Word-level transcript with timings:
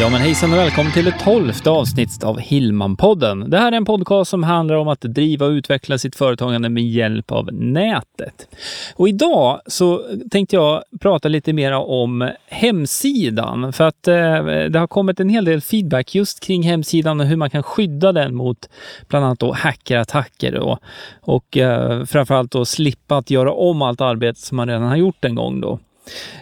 Ja 0.00 0.08
men 0.10 0.20
hejsan 0.20 0.52
och 0.52 0.58
välkommen 0.58 0.92
till 0.92 1.04
det 1.04 1.18
tolfte 1.18 1.70
avsnittet 1.70 2.24
av 2.24 2.38
Hillman-podden. 2.38 3.48
Det 3.48 3.58
här 3.58 3.72
är 3.72 3.76
en 3.76 3.84
podcast 3.84 4.30
som 4.30 4.42
handlar 4.42 4.76
om 4.76 4.88
att 4.88 5.00
driva 5.00 5.46
och 5.46 5.50
utveckla 5.50 5.98
sitt 5.98 6.16
företagande 6.16 6.68
med 6.68 6.84
hjälp 6.84 7.32
av 7.32 7.52
nätet. 7.52 8.48
Och 8.94 9.08
idag 9.08 9.60
så 9.66 10.02
tänkte 10.30 10.56
jag 10.56 10.82
prata 11.00 11.28
lite 11.28 11.52
mer 11.52 11.72
om 11.72 12.30
hemsidan 12.46 13.72
för 13.72 13.84
att 13.84 14.08
eh, 14.08 14.44
det 14.44 14.78
har 14.78 14.86
kommit 14.86 15.20
en 15.20 15.28
hel 15.28 15.44
del 15.44 15.60
feedback 15.60 16.14
just 16.14 16.40
kring 16.40 16.62
hemsidan 16.62 17.20
och 17.20 17.26
hur 17.26 17.36
man 17.36 17.50
kan 17.50 17.62
skydda 17.62 18.12
den 18.12 18.34
mot 18.34 18.68
bland 19.08 19.24
annat 19.24 19.38
då 19.38 19.52
hackerattacker 19.52 20.52
då. 20.52 20.78
och 21.20 21.56
eh, 21.56 22.04
framförallt 22.04 22.52
då 22.52 22.64
slippa 22.64 23.16
att 23.16 23.30
göra 23.30 23.52
om 23.52 23.82
allt 23.82 24.00
arbete 24.00 24.40
som 24.40 24.56
man 24.56 24.68
redan 24.68 24.82
har 24.82 24.96
gjort 24.96 25.24
en 25.24 25.34
gång 25.34 25.60
då. 25.60 25.78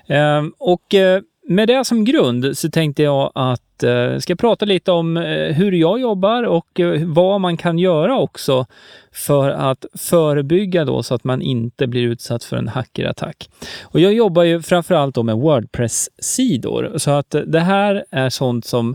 Eh, 0.07 0.43
och 0.59 0.95
eh, 0.95 1.21
med 1.55 1.69
det 1.69 1.85
som 1.85 2.05
grund 2.05 2.59
så 2.59 2.71
tänkte 2.71 3.03
jag 3.03 3.33
att 3.35 3.83
eh, 3.83 4.19
ska 4.19 4.37
prata 4.37 4.65
lite 4.65 4.93
om 4.93 5.17
eh, 5.17 5.55
hur 5.55 5.73
jag 5.73 6.01
jobbar 6.01 6.43
och 6.43 6.81
eh, 6.81 7.05
vad 7.07 7.41
man 7.41 7.57
kan 7.57 7.79
göra 7.79 8.19
också 8.19 8.67
för 9.13 9.51
att 9.51 9.87
förebygga 9.95 10.85
då 10.85 11.03
så 11.03 11.15
att 11.15 11.25
man 11.25 11.43
inte 11.43 11.87
blir 11.87 12.03
utsatt 12.03 12.45
för 12.45 12.57
en 12.57 12.69
hackerattack. 12.69 13.51
Och 13.83 14.01
jag 14.01 14.13
jobbar 14.13 14.43
ju 14.43 14.63
framförallt 14.63 15.15
då 15.15 15.23
med 15.23 15.37
Wordpress-sidor 15.37 16.99
så 16.99 17.11
att 17.11 17.35
eh, 17.35 17.41
det 17.41 17.61
här 17.61 18.05
är 18.11 18.31
sånt 18.31 18.65
som 18.65 18.95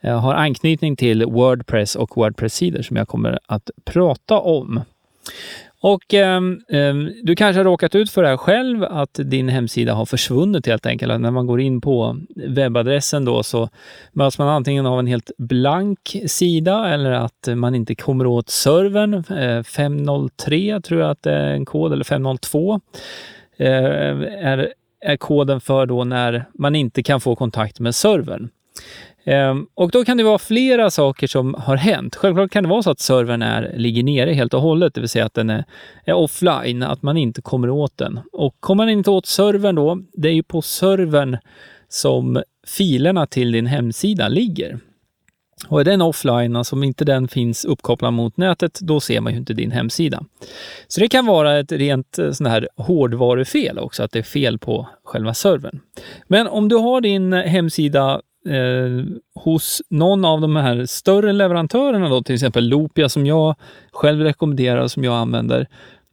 eh, 0.00 0.20
har 0.20 0.34
anknytning 0.34 0.96
till 0.96 1.24
Wordpress 1.24 1.96
och 1.96 2.16
Wordpress-sidor 2.16 2.82
som 2.82 2.96
jag 2.96 3.08
kommer 3.08 3.38
att 3.46 3.70
prata 3.84 4.38
om. 4.38 4.80
Och 5.80 6.14
eh, 6.14 6.40
du 7.22 7.36
kanske 7.36 7.58
har 7.58 7.64
råkat 7.64 7.94
ut 7.94 8.10
för 8.10 8.22
det 8.22 8.28
här 8.28 8.36
själv, 8.36 8.84
att 8.84 9.20
din 9.24 9.48
hemsida 9.48 9.94
har 9.94 10.06
försvunnit 10.06 10.66
helt 10.66 10.86
enkelt. 10.86 11.12
Att 11.12 11.20
när 11.20 11.30
man 11.30 11.46
går 11.46 11.60
in 11.60 11.80
på 11.80 12.16
webbadressen 12.36 13.24
då 13.24 13.42
så 13.42 13.68
möts 14.12 14.38
man 14.38 14.48
antingen 14.48 14.86
av 14.86 14.98
en 14.98 15.06
helt 15.06 15.30
blank 15.38 16.16
sida 16.26 16.88
eller 16.88 17.10
att 17.10 17.48
man 17.54 17.74
inte 17.74 17.94
kommer 17.94 18.26
åt 18.26 18.48
servern. 18.48 19.14
Eh, 19.14 19.62
503 19.62 20.80
tror 20.80 21.00
jag 21.00 21.10
att 21.10 21.22
det 21.22 21.32
är 21.32 21.52
en 21.52 21.64
kod, 21.64 21.92
eller 21.92 22.04
502 22.04 22.80
eh, 23.56 23.68
är, 23.68 24.72
är 25.00 25.16
koden 25.16 25.60
för 25.60 25.86
då 25.86 26.04
när 26.04 26.44
man 26.54 26.74
inte 26.74 27.02
kan 27.02 27.20
få 27.20 27.36
kontakt 27.36 27.80
med 27.80 27.94
servern. 27.94 28.48
Ehm, 29.28 29.66
och 29.74 29.90
då 29.90 30.04
kan 30.04 30.16
det 30.16 30.24
vara 30.24 30.38
flera 30.38 30.90
saker 30.90 31.26
som 31.26 31.54
har 31.54 31.76
hänt. 31.76 32.16
Självklart 32.16 32.50
kan 32.50 32.62
det 32.62 32.68
vara 32.68 32.82
så 32.82 32.90
att 32.90 33.00
servern 33.00 33.42
är, 33.42 33.72
ligger 33.76 34.02
nere 34.02 34.32
helt 34.32 34.54
och 34.54 34.60
hållet, 34.60 34.94
det 34.94 35.00
vill 35.00 35.08
säga 35.08 35.26
att 35.26 35.34
den 35.34 35.50
är, 35.50 35.64
är 36.04 36.12
offline, 36.12 36.82
att 36.82 37.02
man 37.02 37.16
inte 37.16 37.42
kommer 37.42 37.70
åt 37.70 37.98
den. 37.98 38.20
Och 38.32 38.56
kommer 38.60 38.84
man 38.84 38.90
inte 38.90 39.10
åt 39.10 39.26
servern 39.26 39.74
då, 39.74 39.98
det 40.12 40.28
är 40.28 40.32
ju 40.32 40.42
på 40.42 40.62
servern 40.62 41.36
som 41.88 42.42
filerna 42.66 43.26
till 43.26 43.52
din 43.52 43.66
hemsida 43.66 44.28
ligger. 44.28 44.78
Och 45.68 45.80
är 45.80 45.84
den 45.84 46.02
offline, 46.02 46.56
alltså 46.56 46.76
om 46.76 46.84
inte 46.84 47.04
den 47.04 47.28
finns 47.28 47.64
uppkopplad 47.64 48.12
mot 48.12 48.36
nätet, 48.36 48.78
då 48.80 49.00
ser 49.00 49.20
man 49.20 49.32
ju 49.32 49.38
inte 49.38 49.54
din 49.54 49.70
hemsida. 49.70 50.24
Så 50.88 51.00
det 51.00 51.08
kan 51.08 51.26
vara 51.26 51.58
ett 51.58 51.72
rent 51.72 52.18
eh, 52.18 52.30
sån 52.30 52.46
här 52.46 52.68
hårdvarufel 52.76 53.78
också, 53.78 54.02
att 54.02 54.12
det 54.12 54.18
är 54.18 54.22
fel 54.22 54.58
på 54.58 54.88
själva 55.04 55.34
servern. 55.34 55.80
Men 56.26 56.46
om 56.46 56.68
du 56.68 56.76
har 56.76 57.00
din 57.00 57.32
hemsida 57.32 58.20
eh, 58.48 59.04
hos 59.34 59.82
någon 59.90 60.24
av 60.24 60.40
de 60.40 60.56
här 60.56 60.86
större 60.86 61.32
leverantörerna, 61.32 62.08
då, 62.08 62.22
till 62.22 62.34
exempel 62.34 62.68
Lopia 62.68 63.08
som 63.08 63.26
jag 63.26 63.54
själv 63.92 64.20
rekommenderar 64.20 64.80
och 64.80 64.90
som 64.90 65.04
jag 65.04 65.14
använder, 65.14 65.66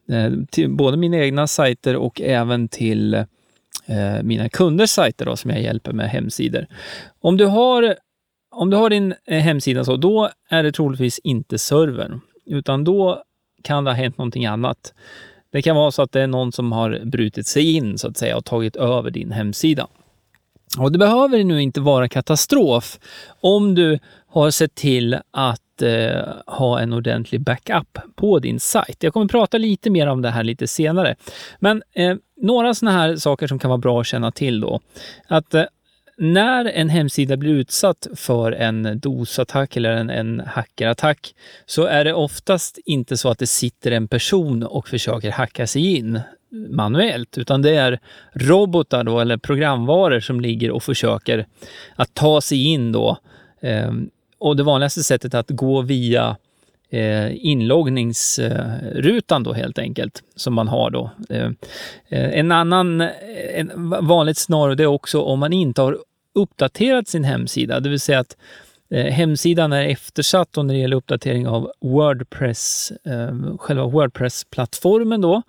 eh, 0.09 0.31
till 0.51 0.69
både 0.69 0.97
mina 0.97 1.18
egna 1.18 1.47
sajter 1.47 1.95
och 1.95 2.22
även 2.22 2.68
till 2.68 3.13
eh, 3.13 4.24
mina 4.24 4.50
kunders 4.50 4.90
sajter 4.90 5.25
då, 5.25 5.35
som 5.35 5.51
jag 5.51 5.62
hjälper 5.62 5.94
med 5.94 6.09
hemsidor. 6.09 6.68
Om 7.22 7.38
du 7.38 7.45
har, 7.45 7.95
om 8.51 8.69
du 8.69 8.78
har 8.78 8.90
din 8.90 9.13
eh, 9.28 9.40
hemsida 9.40 9.84
så, 9.85 9.95
då 9.95 10.29
är 10.50 10.63
det 10.63 10.72
troligtvis 10.72 11.19
inte 11.19 11.57
servern, 11.57 12.22
utan 12.45 12.84
då 12.84 13.24
kan 13.63 13.84
det 13.84 13.91
ha 13.91 13.95
hänt 13.95 14.18
någonting 14.18 14.45
annat. 14.45 14.94
Det 15.51 15.62
kan 15.62 15.75
vara 15.75 15.91
så 15.91 16.01
att 16.01 16.12
det 16.12 16.22
är 16.22 16.28
någon 16.28 16.51
som 16.51 16.72
har 16.72 17.01
brutit 17.06 17.47
sig 17.47 17.75
in 17.75 17.97
så 17.97 18.07
att 18.07 18.18
säga 18.18 18.38
och 18.38 18.45
tagit 18.45 18.75
över 18.75 19.12
din 19.12 19.31
hemsida. 19.31 19.88
Och 20.80 20.91
det 20.91 20.97
behöver 20.97 21.44
nu 21.44 21.62
inte 21.62 21.81
vara 21.81 22.09
katastrof 22.09 23.00
om 23.41 23.75
du 23.75 24.00
har 24.28 24.52
sett 24.52 24.75
till 24.75 25.18
att 25.31 25.81
eh, 25.81 26.24
ha 26.46 26.80
en 26.80 26.94
ordentlig 26.94 27.41
backup 27.41 27.97
på 28.16 28.40
din 28.40 28.59
sajt. 28.59 29.03
Jag 29.03 29.13
kommer 29.13 29.28
prata 29.28 29.58
lite 29.58 29.90
mer 29.90 30.08
om 30.08 30.22
det 30.22 30.30
här 30.30 30.44
lite 30.44 30.68
senare. 30.68 31.16
Men 31.59 31.84
eh, 31.96 32.16
några 32.41 32.74
sådana 32.74 32.97
här 32.97 33.16
saker 33.16 33.47
som 33.47 33.59
kan 33.59 33.69
vara 33.69 33.78
bra 33.78 34.02
att 34.02 34.08
känna 34.08 34.31
till 34.31 34.62
då. 34.62 34.80
Att 35.28 35.53
eh, 35.53 35.63
när 36.17 36.65
en 36.65 36.89
hemsida 36.89 37.37
blir 37.37 37.53
utsatt 37.53 38.07
för 38.15 38.51
en 38.51 38.99
DOS-attack 38.99 39.77
eller 39.77 39.91
en, 39.91 40.09
en 40.09 40.39
hackerattack 40.47 41.35
så 41.65 41.85
är 41.85 42.05
det 42.05 42.13
oftast 42.13 42.79
inte 42.85 43.17
så 43.17 43.29
att 43.29 43.39
det 43.39 43.47
sitter 43.47 43.91
en 43.91 44.07
person 44.07 44.63
och 44.63 44.87
försöker 44.87 45.31
hacka 45.31 45.67
sig 45.67 45.95
in 45.95 46.19
manuellt, 46.69 47.37
utan 47.37 47.61
det 47.61 47.75
är 47.75 47.99
robotar 48.33 49.03
då, 49.03 49.19
eller 49.19 49.37
programvaror 49.37 50.19
som 50.19 50.41
ligger 50.41 50.71
och 50.71 50.83
försöker 50.83 51.45
att 51.95 52.13
ta 52.13 52.41
sig 52.41 52.63
in 52.63 52.91
då. 52.91 53.17
Ehm, 53.61 54.09
och 54.37 54.55
det 54.55 54.63
vanligaste 54.63 55.03
sättet 55.03 55.33
är 55.33 55.39
att 55.39 55.49
gå 55.49 55.81
via 55.81 56.37
eh, 56.90 57.46
inloggningsrutan 57.46 59.44
då 59.44 59.53
helt 59.53 59.79
enkelt, 59.79 60.23
som 60.35 60.53
man 60.53 60.68
har 60.68 60.90
då. 60.90 61.12
Eh, 61.29 61.50
eh 62.09 62.40
en 62.40 62.51
annan 62.51 63.01
eh, 63.01 63.09
en 63.53 63.72
vanligt 64.01 64.38
snarare 64.38 64.75
det 64.75 64.84
är 64.84 64.88
också 64.88 65.22
om 65.22 65.40
man 65.40 65.53
inte 65.53 65.81
har 65.81 65.97
uppdaterat 66.35 67.07
sin 67.07 67.24
hemsida, 67.24 67.79
det 67.79 67.90
vill 67.90 68.00
säga 68.00 68.19
att 68.19 68.35
Eh, 68.90 69.06
hemsidan 69.06 69.74
är 69.74 69.88
eftersatt 69.88 70.56
när 70.56 70.74
det 70.74 70.79
gäller 70.79 70.97
uppdatering 70.97 71.47
av 71.47 71.72
Wordpress, 71.81 72.91
eh, 73.06 73.57
själva 73.57 73.85
Wordpress-plattformen 73.85 75.22
då. 75.22 75.41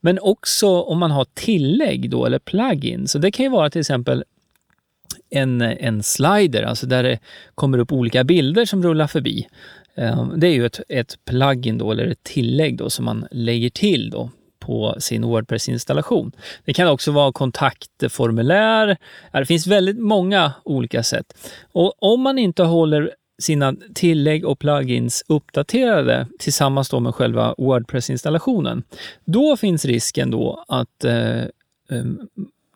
Men 0.00 0.18
också 0.18 0.80
om 0.80 0.98
man 0.98 1.10
har 1.10 1.26
tillägg 1.34 2.10
då, 2.10 2.26
eller 2.26 2.38
plugin. 2.38 3.08
Så 3.08 3.18
det 3.18 3.30
kan 3.30 3.44
ju 3.44 3.50
vara 3.50 3.70
till 3.70 3.80
exempel 3.80 4.24
en, 5.30 5.62
en 5.62 6.02
slider, 6.02 6.62
alltså 6.62 6.86
där 6.86 7.02
det 7.02 7.18
kommer 7.54 7.78
upp 7.78 7.92
olika 7.92 8.24
bilder 8.24 8.64
som 8.64 8.82
rullar 8.82 9.06
förbi. 9.06 9.46
Ehm, 9.96 10.40
det 10.40 10.46
är 10.46 10.52
ju 10.52 10.66
ett, 10.66 10.80
ett 10.88 11.18
plugin 11.24 11.78
då, 11.78 11.92
eller 11.92 12.06
ett 12.06 12.22
tillägg 12.22 12.76
då 12.76 12.90
som 12.90 13.04
man 13.04 13.26
lägger 13.30 13.70
till 13.70 14.10
då 14.10 14.30
på 14.58 14.96
sin 14.98 15.24
Wordpress-installation. 15.24 16.32
Det 16.64 16.72
kan 16.72 16.88
också 16.88 17.12
vara 17.12 17.32
kontaktformulär. 17.32 18.96
Det 19.32 19.46
finns 19.46 19.66
väldigt 19.66 19.98
många 19.98 20.52
olika 20.64 21.02
sätt. 21.02 21.36
Och 21.72 21.94
om 21.98 22.20
man 22.20 22.38
inte 22.38 22.62
håller 22.62 23.10
sina 23.38 23.74
tillägg 23.94 24.44
och 24.44 24.58
plugins 24.58 25.24
uppdaterade 25.28 26.26
tillsammans 26.38 26.88
då 26.88 27.00
med 27.00 27.14
själva 27.14 27.54
Wordpress-installationen, 27.58 28.82
då 29.24 29.56
finns 29.56 29.84
risken 29.84 30.30
då 30.30 30.64
att 30.68 31.04
eh, 31.04 31.42
ehm, 31.90 32.28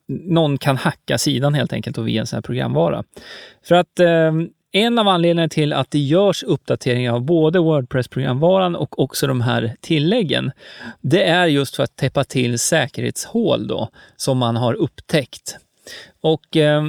någon 0.07 0.59
kan 0.59 0.77
hacka 0.77 1.19
sidan 1.19 1.55
helt 1.55 1.73
enkelt 1.73 1.99
och 1.99 2.09
via 2.09 2.21
en 2.21 2.27
sån 2.27 2.37
här 2.37 2.43
programvara. 2.43 3.05
För 3.63 3.75
att 3.75 4.01
eh, 4.01 4.33
en 4.73 4.99
av 4.99 5.09
anledningarna 5.09 5.49
till 5.49 5.73
att 5.73 5.91
det 5.91 5.99
görs 5.99 6.43
uppdateringar 6.43 7.13
av 7.13 7.23
både 7.23 7.59
Wordpress-programvaran 7.59 8.77
och 8.77 8.99
också 8.99 9.27
de 9.27 9.41
här 9.41 9.77
tilläggen, 9.81 10.53
det 11.01 11.25
är 11.25 11.47
just 11.47 11.77
för 11.77 11.83
att 11.83 11.97
täppa 11.97 12.25
till 12.25 12.59
säkerhetshål 12.59 13.67
då, 13.67 13.89
som 14.17 14.39
man 14.39 14.57
har 14.57 14.75
upptäckt. 14.75 15.57
Och 16.21 16.57
eh, 16.57 16.85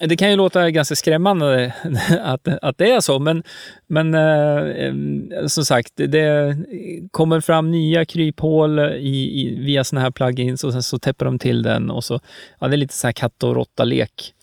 det 0.00 0.16
kan 0.16 0.30
ju 0.30 0.36
låta 0.36 0.70
ganska 0.70 0.96
skrämmande 0.96 1.74
att, 2.20 2.48
att 2.62 2.78
det 2.78 2.90
är 2.90 3.00
så, 3.00 3.18
men, 3.18 3.42
men 3.86 4.14
eh, 4.14 4.86
ehm, 4.86 5.30
som 5.48 5.64
sagt, 5.64 5.92
det 5.94 6.56
kommer 7.10 7.40
fram 7.40 7.70
nya 7.70 8.04
kryphål 8.04 8.78
i, 8.78 9.40
i, 9.40 9.56
via 9.60 9.84
sådana 9.84 10.02
här 10.02 10.10
plugins 10.10 10.64
och 10.64 10.72
sen 10.72 10.82
så 10.82 10.98
täpper 10.98 11.24
de 11.24 11.38
till 11.38 11.62
den 11.62 11.90
och 11.90 12.04
så, 12.04 12.20
ja, 12.58 12.68
det 12.68 12.74
är 12.74 12.78
lite 12.78 12.94
så 12.94 13.06
här 13.06 13.12
katt 13.12 13.42
och 13.42 13.54
råtta-lek 13.54 14.34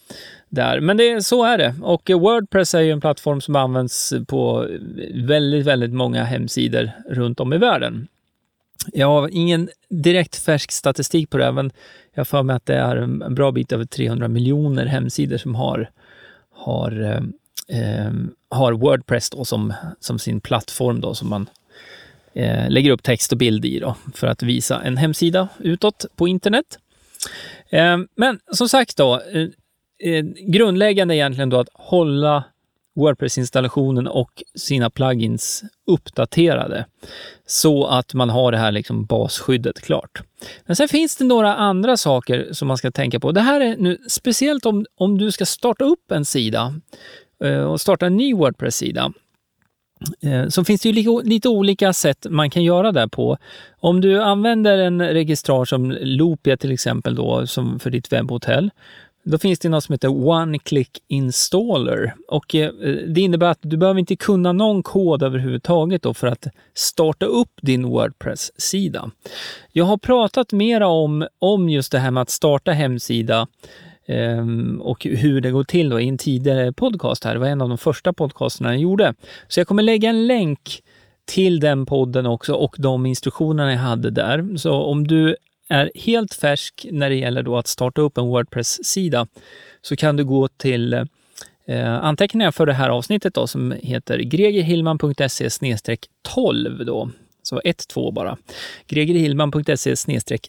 där. 0.51 0.79
Men 0.79 0.97
det, 0.97 1.25
så 1.25 1.43
är 1.43 1.57
det. 1.57 1.75
Och 1.81 2.09
Wordpress 2.09 2.75
är 2.75 2.79
ju 2.79 2.91
en 2.91 3.01
plattform 3.01 3.41
som 3.41 3.55
används 3.55 4.13
på 4.27 4.67
väldigt, 5.13 5.65
väldigt 5.65 5.93
många 5.93 6.23
hemsidor 6.23 6.91
runt 7.09 7.39
om 7.39 7.53
i 7.53 7.57
världen. 7.57 8.07
Jag 8.93 9.07
har 9.07 9.29
ingen 9.31 9.69
direkt 9.89 10.35
färsk 10.35 10.71
statistik 10.71 11.29
på 11.29 11.37
det, 11.37 11.51
men 11.51 11.71
jag 12.13 12.27
får 12.27 12.43
mig 12.43 12.55
att 12.55 12.65
det 12.65 12.75
är 12.75 12.95
en 12.95 13.35
bra 13.35 13.51
bit 13.51 13.71
över 13.71 13.85
300 13.85 14.27
miljoner 14.27 14.85
hemsidor 14.85 15.37
som 15.37 15.55
har, 15.55 15.89
har, 16.51 17.01
eh, 17.01 17.77
eh, 17.79 18.11
har 18.49 18.73
Wordpress 18.73 19.29
då 19.29 19.45
som, 19.45 19.73
som 19.99 20.19
sin 20.19 20.41
plattform 20.41 21.01
då, 21.01 21.13
som 21.13 21.29
man 21.29 21.49
eh, 22.33 22.69
lägger 22.69 22.91
upp 22.91 23.03
text 23.03 23.31
och 23.31 23.37
bild 23.37 23.65
i 23.65 23.79
då, 23.79 23.95
för 24.13 24.27
att 24.27 24.43
visa 24.43 24.81
en 24.81 24.97
hemsida 24.97 25.47
utåt 25.59 26.05
på 26.15 26.27
internet. 26.27 26.79
Eh, 27.69 27.97
men 28.15 28.39
som 28.51 28.69
sagt 28.69 28.97
då, 28.97 29.21
eh, 29.33 29.47
eh, 30.01 30.23
grundläggande 30.47 31.15
egentligen 31.15 31.49
då 31.49 31.59
att 31.59 31.69
hålla 31.73 32.43
Wordpress-installationen 32.95 34.07
och 34.07 34.43
sina 34.55 34.89
plugins 34.89 35.63
uppdaterade 35.87 36.85
så 37.45 37.85
att 37.85 38.13
man 38.13 38.29
har 38.29 38.51
det 38.51 38.57
här 38.57 38.71
liksom 38.71 39.05
basskyddet 39.05 39.81
klart. 39.81 40.21
Men 40.65 40.75
sen 40.75 40.87
finns 40.87 41.15
det 41.15 41.23
några 41.23 41.55
andra 41.55 41.97
saker 41.97 42.49
som 42.51 42.67
man 42.67 42.77
ska 42.77 42.91
tänka 42.91 43.19
på. 43.19 43.31
Det 43.31 43.41
här 43.41 43.61
är 43.61 43.77
nu 43.77 43.97
speciellt 44.09 44.65
om, 44.65 44.85
om 44.95 45.17
du 45.17 45.31
ska 45.31 45.45
starta 45.45 45.85
upp 45.85 46.11
en 46.11 46.25
sida 46.25 46.73
eh, 47.43 47.63
och 47.63 47.81
starta 47.81 48.05
en 48.05 48.17
ny 48.17 48.33
Wordpress-sida 48.33 49.13
eh, 50.23 50.47
så 50.47 50.63
finns 50.63 50.81
det 50.81 50.89
ju 50.89 50.95
lite, 50.95 51.29
lite 51.29 51.49
olika 51.49 51.93
sätt 51.93 52.25
man 52.29 52.49
kan 52.49 52.63
göra 52.63 52.91
det 52.91 53.07
på. 53.07 53.37
Om 53.79 54.01
du 54.01 54.21
använder 54.21 54.77
en 54.77 55.01
registrar 55.01 55.65
som 55.65 55.97
Loopia 56.01 56.57
till 56.57 56.71
exempel 56.71 57.15
då, 57.15 57.47
som 57.47 57.79
för 57.79 57.89
ditt 57.89 58.13
webbhotell, 58.13 58.71
då 59.23 59.37
finns 59.37 59.59
det 59.59 59.69
något 59.69 59.83
som 59.83 59.93
heter 59.93 60.27
One 60.27 60.59
Click 60.59 61.03
Installer 61.07 62.15
och 62.27 62.55
eh, 62.55 62.71
det 63.07 63.21
innebär 63.21 63.47
att 63.47 63.59
du 63.61 63.77
behöver 63.77 63.99
inte 63.99 64.15
kunna 64.15 64.51
någon 64.51 64.83
kod 64.83 65.23
överhuvudtaget 65.23 66.01
då 66.01 66.13
för 66.13 66.27
att 66.27 66.47
starta 66.73 67.25
upp 67.25 67.51
din 67.61 67.83
Wordpress-sida. 67.83 69.11
Jag 69.71 69.85
har 69.85 69.97
pratat 69.97 70.51
mera 70.51 70.87
om, 70.87 71.27
om 71.39 71.69
just 71.69 71.91
det 71.91 71.99
här 71.99 72.11
med 72.11 72.21
att 72.21 72.29
starta 72.29 72.71
hemsida 72.71 73.47
ehm, 74.05 74.81
och 74.81 75.03
hur 75.05 75.41
det 75.41 75.51
går 75.51 75.63
till 75.63 75.89
då 75.89 75.99
i 75.99 76.07
en 76.07 76.17
tidigare 76.17 76.73
podcast 76.73 77.23
här. 77.23 77.33
Det 77.33 77.39
var 77.39 77.47
en 77.47 77.61
av 77.61 77.69
de 77.69 77.77
första 77.77 78.13
podcasterna 78.13 78.73
jag 78.73 78.81
gjorde. 78.81 79.13
Så 79.47 79.59
jag 79.59 79.67
kommer 79.67 79.83
lägga 79.83 80.09
en 80.09 80.27
länk 80.27 80.81
till 81.25 81.59
den 81.59 81.85
podden 81.85 82.25
också 82.25 82.53
och 82.53 82.75
de 82.77 83.05
instruktionerna 83.05 83.71
jag 83.71 83.79
hade 83.79 84.09
där. 84.09 84.57
Så 84.57 84.73
om 84.73 85.07
du 85.07 85.35
är 85.71 85.91
helt 85.95 86.33
färsk 86.33 86.85
när 86.91 87.09
det 87.09 87.15
gäller 87.15 87.43
då 87.43 87.57
att 87.57 87.67
starta 87.67 88.01
upp 88.01 88.17
en 88.17 88.25
Wordpress-sida 88.25 89.27
så 89.81 89.95
kan 89.95 90.17
du 90.17 90.25
gå 90.25 90.47
till 90.47 90.93
eh, 91.65 91.93
anteckningar 91.93 92.51
för 92.51 92.65
det 92.65 92.73
här 92.73 92.89
avsnittet 92.89 93.33
då, 93.33 93.47
som 93.47 93.71
heter 93.71 94.19
gregerhillman.se 94.19 95.49
12 96.21 96.85
då. 96.85 97.09
Så 97.43 97.59
1-2 97.59 98.13
bara. 98.13 98.37
gregerhillman.se 98.87 99.95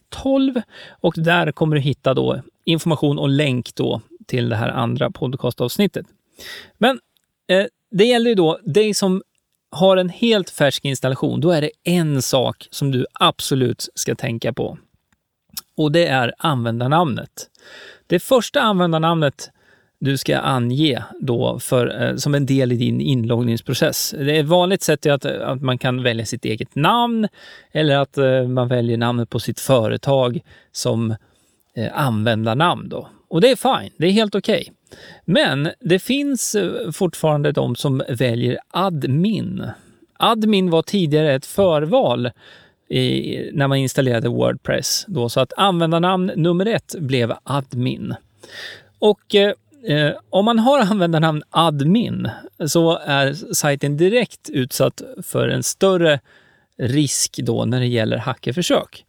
12 0.09 0.61
och 0.91 1.15
där 1.17 1.53
kommer 1.53 1.77
du 1.77 1.83
hitta 1.83 2.15
då 2.15 2.43
information 2.65 3.19
och 3.19 3.29
länk 3.29 3.75
då 3.75 4.01
till 4.27 4.49
det 4.49 4.57
här 4.57 4.69
andra 4.69 5.11
podcastavsnittet. 5.11 6.07
Men 6.79 7.01
eh, 7.49 7.67
det 7.91 8.05
gäller 8.05 8.31
ju 8.31 8.35
då 8.35 8.59
dig 8.65 8.95
som 8.95 9.23
har 9.71 9.97
en 9.97 10.09
helt 10.09 10.51
färsk 10.51 10.85
installation. 10.85 11.41
Då 11.41 11.51
är 11.51 11.61
det 11.61 11.71
en 11.85 12.23
sak 12.23 12.69
som 12.71 12.91
du 12.91 13.07
absolut 13.13 13.89
ska 13.95 14.15
tänka 14.15 14.53
på 14.53 14.79
och 15.83 15.93
det 15.93 16.07
är 16.07 16.33
användarnamnet. 16.39 17.31
Det 18.07 18.19
första 18.19 18.61
användarnamnet 18.61 19.51
du 20.05 20.19
ska 20.19 20.39
ange 20.39 21.03
då 21.21 21.59
för, 21.59 22.03
eh, 22.03 22.17
som 22.17 22.35
en 22.35 22.47
del 22.47 22.73
i 22.73 22.77
din 22.77 23.01
inloggningsprocess. 23.01 24.15
Det 24.19 24.39
är 24.39 24.43
vanligt 24.43 24.83
sätt 24.83 25.07
att, 25.07 25.25
att 25.25 25.63
man 25.63 25.79
kan 25.79 26.03
välja 26.03 26.27
sitt 26.27 26.45
eget 26.45 26.75
namn 26.75 27.29
eller 27.73 27.97
att 27.97 28.19
eh, 28.19 28.43
man 28.43 28.69
väljer 28.69 28.97
namnet 28.97 29.31
på 29.31 29.41
sitt 29.41 29.61
företag 29.61 30.41
som 30.73 31.11
eh, 31.77 31.89
användarnamn. 31.95 32.89
Då. 32.89 33.09
Och 33.29 33.41
det 33.41 33.51
är 33.51 33.57
fine, 33.57 33.93
det 33.97 34.07
är 34.07 34.11
helt 34.11 34.35
okej. 34.35 34.61
Okay. 34.61 34.75
Men 35.25 35.71
det 35.81 35.99
finns 35.99 36.57
fortfarande 36.93 37.53
de 37.53 37.77
som 37.77 38.03
väljer 38.09 38.59
admin. 38.71 39.65
Admin 40.19 40.71
var 40.71 40.83
tidigare 40.83 41.35
ett 41.35 41.47
förval 41.47 42.31
i, 42.93 43.51
när 43.53 43.69
man 43.69 43.79
installerade 43.79 44.29
Wordpress. 44.29 45.05
Då, 45.09 45.29
så 45.29 45.41
att 45.41 45.53
användarnamn 45.57 46.33
nummer 46.37 46.67
ett 46.67 46.95
blev 46.99 47.33
admin. 47.43 48.15
Och 48.99 49.35
eh, 49.35 49.53
eh 49.87 50.13
om 50.31 50.45
man 50.45 50.59
har 50.59 50.81
användarnamn 50.91 51.43
admin 51.51 52.31
så 52.67 52.99
är 52.99 53.55
sajten 53.55 53.97
direkt 53.97 54.51
utsatt 54.51 55.03
för 55.23 55.49
en 55.49 55.63
större 55.63 56.21
risk 56.79 57.37
då 57.43 57.65
när 57.65 57.81
det 57.81 57.87
gäller 57.87 58.17
hackerförsök. 58.17 59.05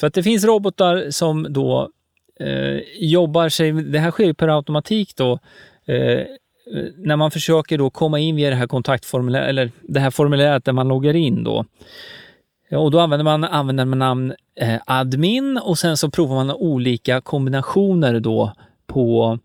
För 0.00 0.06
att 0.06 0.14
det 0.14 0.22
finns 0.22 0.44
robotar 0.44 1.10
som 1.10 1.46
då 1.50 1.90
eh, 2.40 2.80
jobbar 2.98 3.48
sig, 3.48 3.72
det 3.72 3.98
här 3.98 4.10
sker 4.10 4.32
per 4.32 4.48
automatik 4.48 5.16
då, 5.16 5.38
eh, 5.86 6.22
när 6.96 7.16
man 7.16 7.30
försöker 7.30 7.78
då 7.78 7.90
komma 7.90 8.18
in 8.18 8.36
via 8.36 8.50
det 8.50 8.56
här 8.56 8.66
kontaktformuläret, 8.66 9.48
eller 9.48 9.70
det 9.82 10.00
här 10.00 10.10
formuläret 10.10 10.64
där 10.64 10.72
man 10.72 10.88
loggar 10.88 11.16
in 11.16 11.44
då, 11.44 11.64
och 12.70 12.90
då 12.90 13.00
använder 13.00 13.24
man 13.24 13.44
användarnamn 13.44 14.34
eh, 14.60 14.80
admin 14.86 15.58
och 15.58 15.78
sen 15.78 15.96
så 15.96 16.10
provar 16.10 16.36
man 16.36 16.50
olika 16.50 17.20
kombinationer 17.20 18.20
då 18.20 18.52
på 18.86 19.38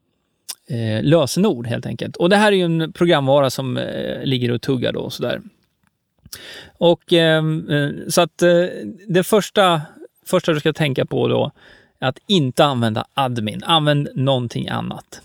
eh, 0.67 1.03
lösenord 1.03 1.67
helt 1.67 1.85
enkelt. 1.85 2.15
Och 2.15 2.29
det 2.29 2.35
här 2.35 2.51
är 2.51 2.55
ju 2.55 2.65
en 2.65 2.93
programvara 2.93 3.49
som 3.49 3.77
eh, 3.77 4.23
ligger 4.23 4.51
och 4.51 4.61
tuggar 4.61 4.91
då 4.93 5.09
sådär. 5.09 5.41
Och 6.77 7.13
ehm, 7.13 7.69
eh, 7.69 7.89
så 8.09 8.21
att 8.21 8.41
eh, 8.41 8.65
det 9.07 9.23
första, 9.23 9.81
första 10.25 10.53
du 10.53 10.59
ska 10.59 10.73
tänka 10.73 11.05
på 11.05 11.27
då 11.27 11.51
är 11.99 12.07
att 12.07 12.19
inte 12.27 12.65
använda 12.65 13.05
admin. 13.13 13.63
Använd 13.63 14.09
någonting 14.15 14.69
annat. 14.69 15.21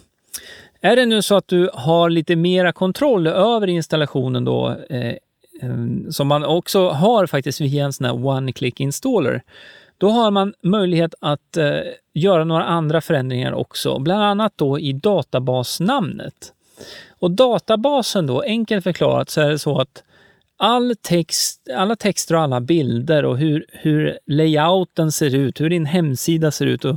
Är 0.80 0.96
det 0.96 1.06
nu 1.06 1.22
så 1.22 1.36
att 1.36 1.48
du 1.48 1.70
har 1.74 2.10
lite 2.10 2.36
mera 2.36 2.72
kontroll 2.72 3.26
över 3.26 3.66
installationen 3.66 4.44
då 4.44 4.76
eh, 4.90 5.14
Ehm, 5.62 6.12
som 6.12 6.28
man 6.28 6.44
också 6.44 6.88
har 6.88 7.26
faktiskt 7.26 7.60
via 7.60 7.84
en 7.84 7.93
sån 7.93 8.06
här 8.06 8.12
one-click 8.12 8.81
installer. 8.81 9.43
Då 9.99 10.10
har 10.10 10.31
man 10.31 10.55
möjlighet 10.62 11.14
att 11.20 11.56
eh, 11.56 11.81
göra 12.14 12.44
några 12.44 12.64
andra 12.64 13.00
förändringar 13.00 13.52
också, 13.52 13.99
bland 13.99 14.22
annat 14.22 14.52
då 14.56 14.78
i 14.78 14.93
databasnamnet. 14.93 16.52
Och 17.19 17.31
databasen 17.31 18.26
då, 18.26 18.40
enkelt 18.40 18.84
förklarat 18.84 19.31
så 19.31 19.40
är 19.40 19.50
det 19.50 19.58
så 19.58 19.81
att 19.81 20.02
all 20.56 20.94
text, 21.02 21.69
alla 21.75 21.96
texter 21.96 22.34
och 22.34 22.40
alla 22.40 22.60
bilder 22.60 23.25
och 23.25 23.38
hur, 23.38 23.66
hur 23.69 24.19
layouten 24.26 25.12
ser 25.12 25.34
ut, 25.34 25.60
hur 25.60 25.70
din 25.70 25.87
hemsida 25.87 26.50
ser 26.50 26.66
ut 26.66 26.84
och, 26.84 26.96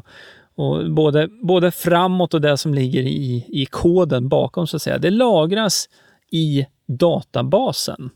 och 0.55 0.91
både, 0.91 1.27
både 1.27 1.71
framåt 1.71 2.33
och 2.33 2.41
det 2.41 2.57
som 2.57 2.73
ligger 2.73 3.01
i, 3.01 3.45
i 3.49 3.65
koden 3.65 4.29
bakom 4.29 4.67
så 4.67 4.75
att 4.75 4.81
säga, 4.81 4.97
det 4.97 5.09
lagras 5.09 5.89
i 6.31 6.65
databasen. 6.87 8.09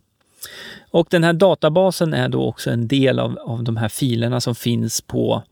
Och 0.91 1.07
den 1.09 1.23
här 1.23 1.33
databasen 1.33 2.13
är 2.13 2.29
då 2.29 2.45
också 2.45 2.69
en 2.69 2.87
del 2.87 3.19
av, 3.19 3.37
av 3.37 3.63
de 3.63 3.77
här 3.77 3.89
filerna 3.89 4.41
som 4.41 4.55
finns 4.55 5.01
på 5.01 5.43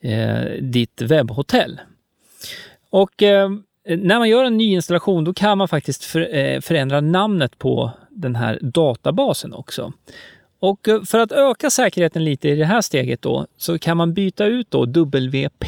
eh, 0.00 0.62
ditt 0.62 1.02
webbhotell. 1.02 1.80
Och 2.90 3.22
eh, 3.22 3.50
när 3.84 4.18
man 4.18 4.28
gör 4.28 4.44
en 4.44 4.56
ny 4.56 4.72
installation 4.72 5.24
då 5.24 5.34
kan 5.34 5.58
man 5.58 5.68
faktiskt 5.68 6.04
för, 6.04 6.36
eh, 6.36 6.60
förändra 6.60 7.00
namnet 7.00 7.58
på 7.58 7.90
den 8.10 8.36
här 8.36 8.58
databasen 8.62 9.52
också. 9.52 9.92
Och 10.60 10.88
eh, 10.88 11.02
för 11.02 11.18
att 11.18 11.32
öka 11.32 11.70
säkerheten 11.70 12.24
lite 12.24 12.48
i 12.48 12.54
det 12.54 12.64
här 12.64 12.80
steget 12.80 13.22
då 13.22 13.46
så 13.56 13.78
kan 13.78 13.96
man 13.96 14.14
byta 14.14 14.46
ut 14.46 14.70
då 14.70 14.84
WP. 14.84 15.64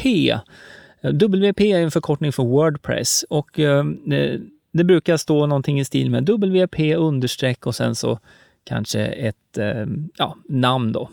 WP 1.01 1.61
är 1.61 1.79
en 1.79 1.91
förkortning 1.91 2.31
för 2.31 2.43
Wordpress 2.43 3.25
och 3.29 3.59
eh, 3.59 3.83
det 4.71 4.83
brukar 4.83 5.17
stå 5.17 5.45
någonting 5.45 5.79
i 5.79 5.85
stil 5.85 6.09
med 6.09 6.29
WP 6.29 6.95
understreck 6.95 7.65
och 7.65 7.75
sen 7.75 7.95
så 7.95 8.19
kanske 8.65 9.01
ett 9.01 9.57
eh, 9.57 9.85
ja, 10.17 10.37
namn 10.49 10.91
då, 10.91 11.09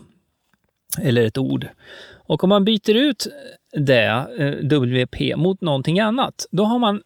eller 1.02 1.26
ett 1.26 1.38
ord. 1.38 1.66
Och 2.12 2.44
om 2.44 2.48
man 2.48 2.64
byter 2.64 2.94
ut 2.94 3.26
det, 3.72 4.26
eh, 4.38 4.78
WP, 4.78 5.36
mot 5.36 5.60
någonting 5.60 6.00
annat, 6.00 6.46
då 6.50 6.64
har 6.64 6.78
man 6.78 7.02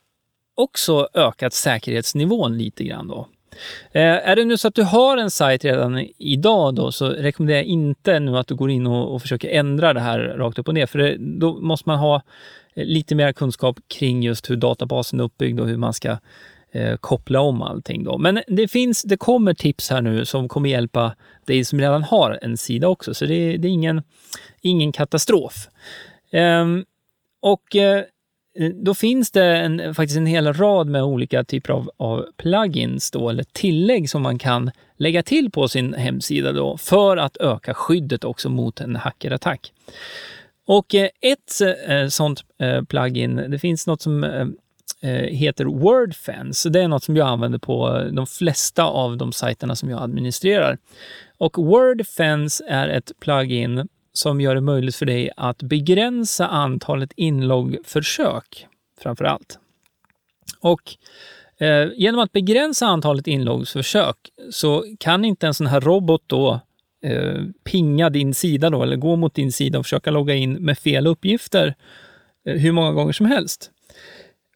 också 0.55 1.09
ökat 1.15 1.53
säkerhetsnivån 1.53 2.59
lite 2.59 2.85
grann. 2.85 3.09
Då. 3.09 3.29
Eh, 3.93 4.03
är 4.03 4.37
det 4.37 4.45
nu 4.45 4.57
så 4.57 4.69
att 4.69 4.75
du 4.75 4.83
har 4.83 5.17
en 5.17 5.31
sajt 5.31 5.65
redan 5.65 6.09
idag 6.19 6.75
då, 6.75 6.93
så 6.93 7.09
rekommenderar 7.09 7.59
jag 7.59 7.67
inte 7.67 8.21
nu 8.21 8.39
att 8.39 8.47
du 8.47 8.55
går 8.55 8.71
in 8.71 8.87
och, 8.87 9.15
och 9.15 9.23
försöker 9.23 9.49
ändra 9.49 9.93
det 9.93 10.01
här 10.01 10.19
rakt 10.19 10.59
upp 10.59 10.69
och 10.69 10.75
ner, 10.75 10.87
för 10.87 10.99
det, 10.99 11.17
då 11.19 11.61
måste 11.61 11.89
man 11.89 11.99
ha 11.99 12.23
eh, 12.75 12.85
lite 12.85 13.15
mer 13.15 13.33
kunskap 13.33 13.77
kring 13.89 14.23
just 14.23 14.51
hur 14.51 14.57
databasen 14.57 15.21
är 15.21 15.25
uppbyggd 15.25 15.61
och 15.61 15.69
hur 15.69 15.77
man 15.77 15.93
ska 15.93 16.19
eh, 16.73 16.97
koppla 16.97 17.41
om 17.41 17.63
allting. 17.63 18.05
Då. 18.05 18.19
Men 18.19 18.43
det, 18.47 18.69
finns, 18.69 19.03
det 19.03 19.17
kommer 19.17 19.55
tips 19.55 19.91
här 19.91 20.03
nu 20.03 20.25
som 20.25 20.49
kommer 20.49 20.69
hjälpa 20.69 21.15
dig 21.47 21.65
som 21.65 21.81
redan 21.81 22.03
har 22.03 22.39
en 22.43 22.57
sida 22.57 22.89
också, 22.89 23.15
så 23.15 23.27
det, 23.27 23.57
det 23.57 23.69
är 23.69 23.73
ingen, 23.73 24.03
ingen 24.61 24.93
katastrof. 24.93 25.69
Ehm, 26.31 26.85
och 27.41 27.77
eh, 27.77 28.05
eh, 28.59 28.71
då 28.75 28.95
finns 28.95 29.31
det 29.31 29.57
en, 29.57 29.95
faktiskt 29.95 30.17
en 30.17 30.27
hel 30.27 30.53
rad 30.53 30.87
med 30.87 31.03
olika 31.03 31.45
typer 31.45 31.73
av, 31.73 31.91
av 31.97 32.27
plugins 32.37 33.11
då, 33.11 33.29
eller 33.31 33.45
tillägg 33.53 34.11
som 34.11 34.23
man 34.23 34.39
kan 34.39 34.71
lägga 34.97 35.23
till 35.23 35.51
på 35.51 35.69
sin 35.69 35.95
hemsida 35.95 36.53
då, 36.53 36.77
för 36.77 37.17
att 37.17 37.37
öka 37.37 37.75
skyddet 37.75 38.25
också 38.25 38.49
mot 38.49 38.81
en 38.81 38.97
hackerattack. 38.97 39.73
Och 40.67 40.95
eh, 40.95 41.09
ett 41.21 41.61
eh, 41.89 42.09
sånt 42.09 42.45
plugin, 42.89 43.37
det 43.37 43.59
finns 43.59 43.87
något 43.87 44.03
som 44.03 44.25
Eh, 45.01 45.11
heter 45.11 45.65
Wordfence. 45.65 46.71
Det 46.71 46.81
är 46.81 46.89
något 46.89 47.05
som 47.05 47.17
jag 47.17 47.29
använder 47.29 47.59
på 47.59 47.97
eh, 47.97 48.05
de 48.05 48.27
flesta 48.27 48.85
av 48.85 49.17
de 49.17 49.33
sajterna 49.33 49.77
som 49.77 49.91
jag 49.91 50.03
administrerar. 50.03 50.79
Och 51.39 51.59
Wordfence 51.59 52.65
är 52.69 52.89
ett 52.89 53.13
plugin 53.21 53.89
som 54.13 54.41
gör 54.41 54.55
det 54.55 54.61
möjligt 54.61 54.97
för 54.97 55.07
dig 55.07 55.31
att 55.37 55.63
begränsa 55.63 56.47
antalet 56.47 57.13
inloggförsök 57.17 58.67
framför 59.01 59.25
allt. 59.25 59.59
Och 60.61 60.97
eh, 61.59 61.89
genom 61.97 62.21
att 62.21 62.33
begränsa 62.33 62.87
antalet 62.87 63.27
inloggförsök 63.27 64.17
så 64.51 64.85
kan 65.01 65.25
inte 65.25 65.47
en 65.47 65.55
sån 65.55 65.67
här 65.67 65.81
robot 65.81 66.23
då 66.27 66.61
eh, 67.03 67.43
pinga 67.65 68.11
din 68.11 68.35
sida 68.35 68.71
då, 68.71 68.83
eller 68.83 68.97
gå 68.97 69.17
mot 69.17 69.35
din 69.35 69.53
sida 69.53 69.79
och 69.79 69.85
försöka 69.85 70.11
logga 70.11 70.35
in 70.35 70.53
med 70.53 70.79
fel 70.79 71.07
uppgifter 71.07 71.75
eh, 72.47 72.57
hur 72.57 72.73
många 72.73 72.93
gånger 72.93 73.13
som 73.13 73.27
helst. 73.27 73.71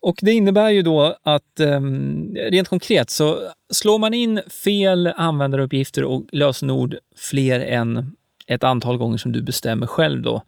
Och 0.03 0.19
det 0.23 0.33
innebär 0.33 0.71
ju 0.71 0.83
då 0.83 1.17
att 1.23 1.61
ehm, 1.61 2.35
rent 2.35 2.69
konkret 2.69 3.11
så 3.11 3.39
slår 3.73 3.99
man 3.99 4.15
in 4.15 4.41
fel 4.65 5.07
användaruppgifter 5.07 6.05
och 6.05 6.27
lösenord 6.33 6.97
fler 7.17 7.61
än 7.61 8.17
ett 8.47 8.65
antal 8.65 8.97
gånger 8.97 9.19
som 9.19 9.33
du 9.33 9.43
bestämmer 9.43 9.87
själv 9.87 10.23
då, 10.23 10.43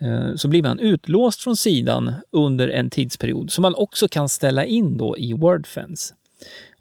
eh, 0.00 0.34
så 0.36 0.48
blir 0.48 0.62
man 0.62 0.78
utlåst 0.78 1.42
från 1.42 1.56
sidan 1.56 2.12
under 2.30 2.68
en 2.68 2.90
tidsperiod 2.90 3.52
som 3.52 3.62
man 3.62 3.74
också 3.74 4.08
kan 4.08 4.28
ställa 4.28 4.64
in 4.64 4.96
då 4.96 5.18
i 5.18 5.32
Wordfence. 5.32 6.14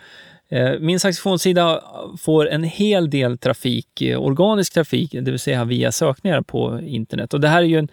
Eh, 0.50 0.80
min 0.80 1.00
saxofonsida 1.00 1.82
får 2.20 2.50
en 2.50 2.64
hel 2.64 3.10
del 3.10 3.38
trafik, 3.38 4.02
eh, 4.02 4.22
organisk 4.22 4.74
trafik, 4.74 5.12
det 5.12 5.32
vill 5.32 5.40
säga 5.40 5.66
via 5.66 5.92
sökningar 5.92 6.42
på 6.42 6.80
internet. 6.82 7.34
Och 7.34 7.42
det 7.42 7.48
här 7.48 7.62
är 7.62 7.68
ju 7.68 7.78
en, 7.78 7.88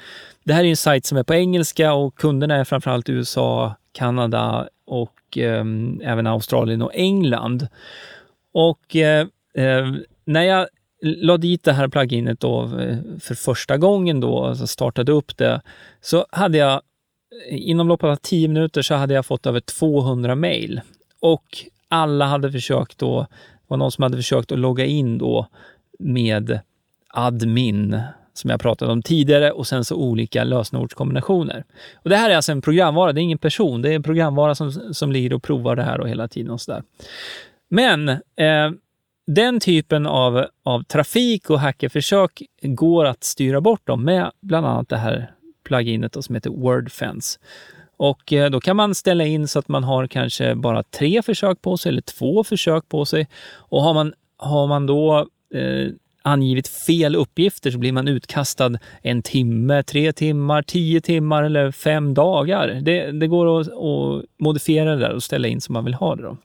det 0.45 0.53
här 0.55 0.65
är 0.65 0.69
en 0.69 0.77
sajt 0.77 1.07
som 1.07 1.19
är 1.19 1.23
på 1.23 1.35
engelska 1.35 1.93
och 1.93 2.15
kunderna 2.15 2.57
är 2.57 2.65
framförallt 2.65 3.09
USA, 3.09 3.75
Kanada 3.93 4.69
och 4.87 5.39
eh, 5.39 5.65
även 6.03 6.27
Australien 6.27 6.83
och 6.83 6.95
England. 6.95 7.69
Och 8.53 8.97
eh, 8.97 9.27
eh 9.55 9.87
när 10.25 10.43
jag 10.43 10.67
la 11.03 11.37
dit 11.37 11.65
det 11.65 11.73
här 11.73 11.89
pluginet 11.89 12.41
då 12.41 12.63
eh, 12.63 12.97
för 13.21 13.35
första 13.35 13.77
gången 13.77 14.21
då, 14.21 14.45
alltså 14.45 14.67
startade 14.67 15.13
upp 15.13 15.37
det, 15.37 15.61
så 16.01 16.27
hade 16.31 16.59
jag 16.59 16.83
inom 17.51 17.89
loppet 17.89 18.09
av 18.09 18.17
10 18.17 18.49
minuter 18.49 18.83
så 18.83 18.95
hade 18.95 19.15
jag 19.15 19.27
fått 19.27 19.47
över 19.47 19.61
200 19.61 20.35
mejl. 20.35 20.81
Och 21.21 21.45
alla 21.89 22.25
hade 22.27 22.53
försökt 22.53 22.99
då, 22.99 23.21
det 23.21 23.65
var 23.67 23.77
någon 23.77 23.93
som 23.93 24.03
hade 24.03 24.17
försökt 24.17 24.53
att 24.53 24.59
logga 24.59 24.85
in 24.85 25.19
då 25.19 25.47
med 25.99 26.61
admin, 27.09 28.01
som 28.35 28.51
jag 28.51 28.61
pratade 28.61 28.93
om 28.93 29.03
tidigare, 29.03 29.53
och 29.53 29.67
sen 29.67 29.85
så 29.85 29.97
olika 29.97 30.45
lösenordskombinationer. 30.45 31.65
Och 31.95 32.11
det 32.11 32.17
här 32.17 32.31
är 32.31 32.37
alltså 32.37 32.53
en 32.53 32.63
programvara, 32.63 33.13
det 33.13 33.21
är 33.21 33.23
ingen 33.23 33.39
person, 33.39 33.83
det 33.83 33.91
är 33.91 33.95
en 33.95 34.03
programvara 34.03 34.55
som, 34.55 34.73
som 34.73 35.13
ligger 35.13 35.33
och 35.33 35.43
provar 35.43 35.77
det 35.77 35.83
här 35.83 36.01
och 36.01 36.09
hela 36.09 36.29
tiden 36.29 36.51
och 36.51 36.61
sådär. 36.61 36.83
Men 37.69 38.09
eh, 38.09 38.71
den 39.29 39.61
typen 39.61 40.07
av, 40.07 40.47
av 40.63 40.83
trafik 40.83 41.51
och 41.51 41.61
hackerförsök 41.61 42.43
går 42.63 43.05
att 43.05 43.25
styra 43.25 43.61
bort 43.61 43.87
dem 43.87 44.05
med 44.05 44.31
bland 44.41 44.67
annat 44.67 44.89
det 44.89 44.97
här 44.97 45.31
pluginet 45.65 46.25
som 46.25 46.35
heter 46.35 46.51
Wordfence. 46.51 47.39
Och 47.97 48.33
eh, 48.33 48.51
då 48.51 48.61
kan 48.61 48.77
man 48.77 48.95
ställa 48.95 49.25
in 49.25 49.49
så 49.49 49.59
att 49.59 49.69
man 49.69 49.85
har 49.85 50.07
kanske 50.07 50.55
bara 50.55 50.83
tre 50.83 51.23
försök 51.23 51.63
på 51.63 51.77
sig 51.77 51.91
eller 51.91 52.03
två 52.03 52.45
försök 52.45 52.89
på 52.89 53.05
sig. 53.05 53.29
Och 53.55 53.83
har 53.83 53.95
man, 53.95 54.15
har 54.37 54.67
man 54.67 54.87
då 54.87 55.19
eh, 55.55 55.89
angivit 56.23 56.69
fel 56.69 57.17
uppgifter 57.17 57.71
så 57.71 57.79
blir 57.79 57.93
man 57.93 58.09
utkastad 58.09 58.79
en 59.03 59.23
timme, 59.23 59.83
tre 59.83 60.13
timmar, 60.13 60.63
tio 60.63 61.01
timmar 61.01 61.43
eller 61.43 61.71
fem 61.71 62.15
dagar. 62.15 62.69
Det, 62.69 63.13
det 63.13 63.27
går 63.27 63.61
att, 63.61 63.69
att 63.69 64.25
modifiera 64.39 64.95
det 64.95 65.01
där 65.01 65.13
och 65.13 65.23
ställa 65.23 65.49
in 65.49 65.61
som 65.61 65.73
man 65.73 65.85
vill 65.85 65.95
ha 65.95 66.17
det. 66.17 66.23
Då. 66.23 66.37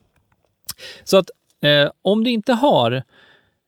Så 1.04 1.16
att 1.16 1.30
Eh, 1.64 1.90
om 2.02 2.24
du 2.24 2.30
inte 2.30 2.52
har 2.52 3.02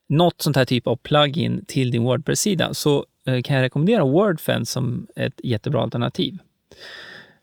något 0.08 0.42
sånt 0.42 0.56
här 0.56 0.64
typ 0.64 0.86
av 0.86 0.96
plugin 0.96 1.64
till 1.68 1.90
din 1.90 2.02
Wordpress-sida 2.02 2.74
så 2.74 3.06
eh, 3.26 3.42
kan 3.42 3.56
jag 3.56 3.62
rekommendera 3.62 4.04
Wordfence 4.04 4.72
som 4.72 5.06
ett 5.16 5.40
jättebra 5.42 5.82
alternativ. 5.82 6.38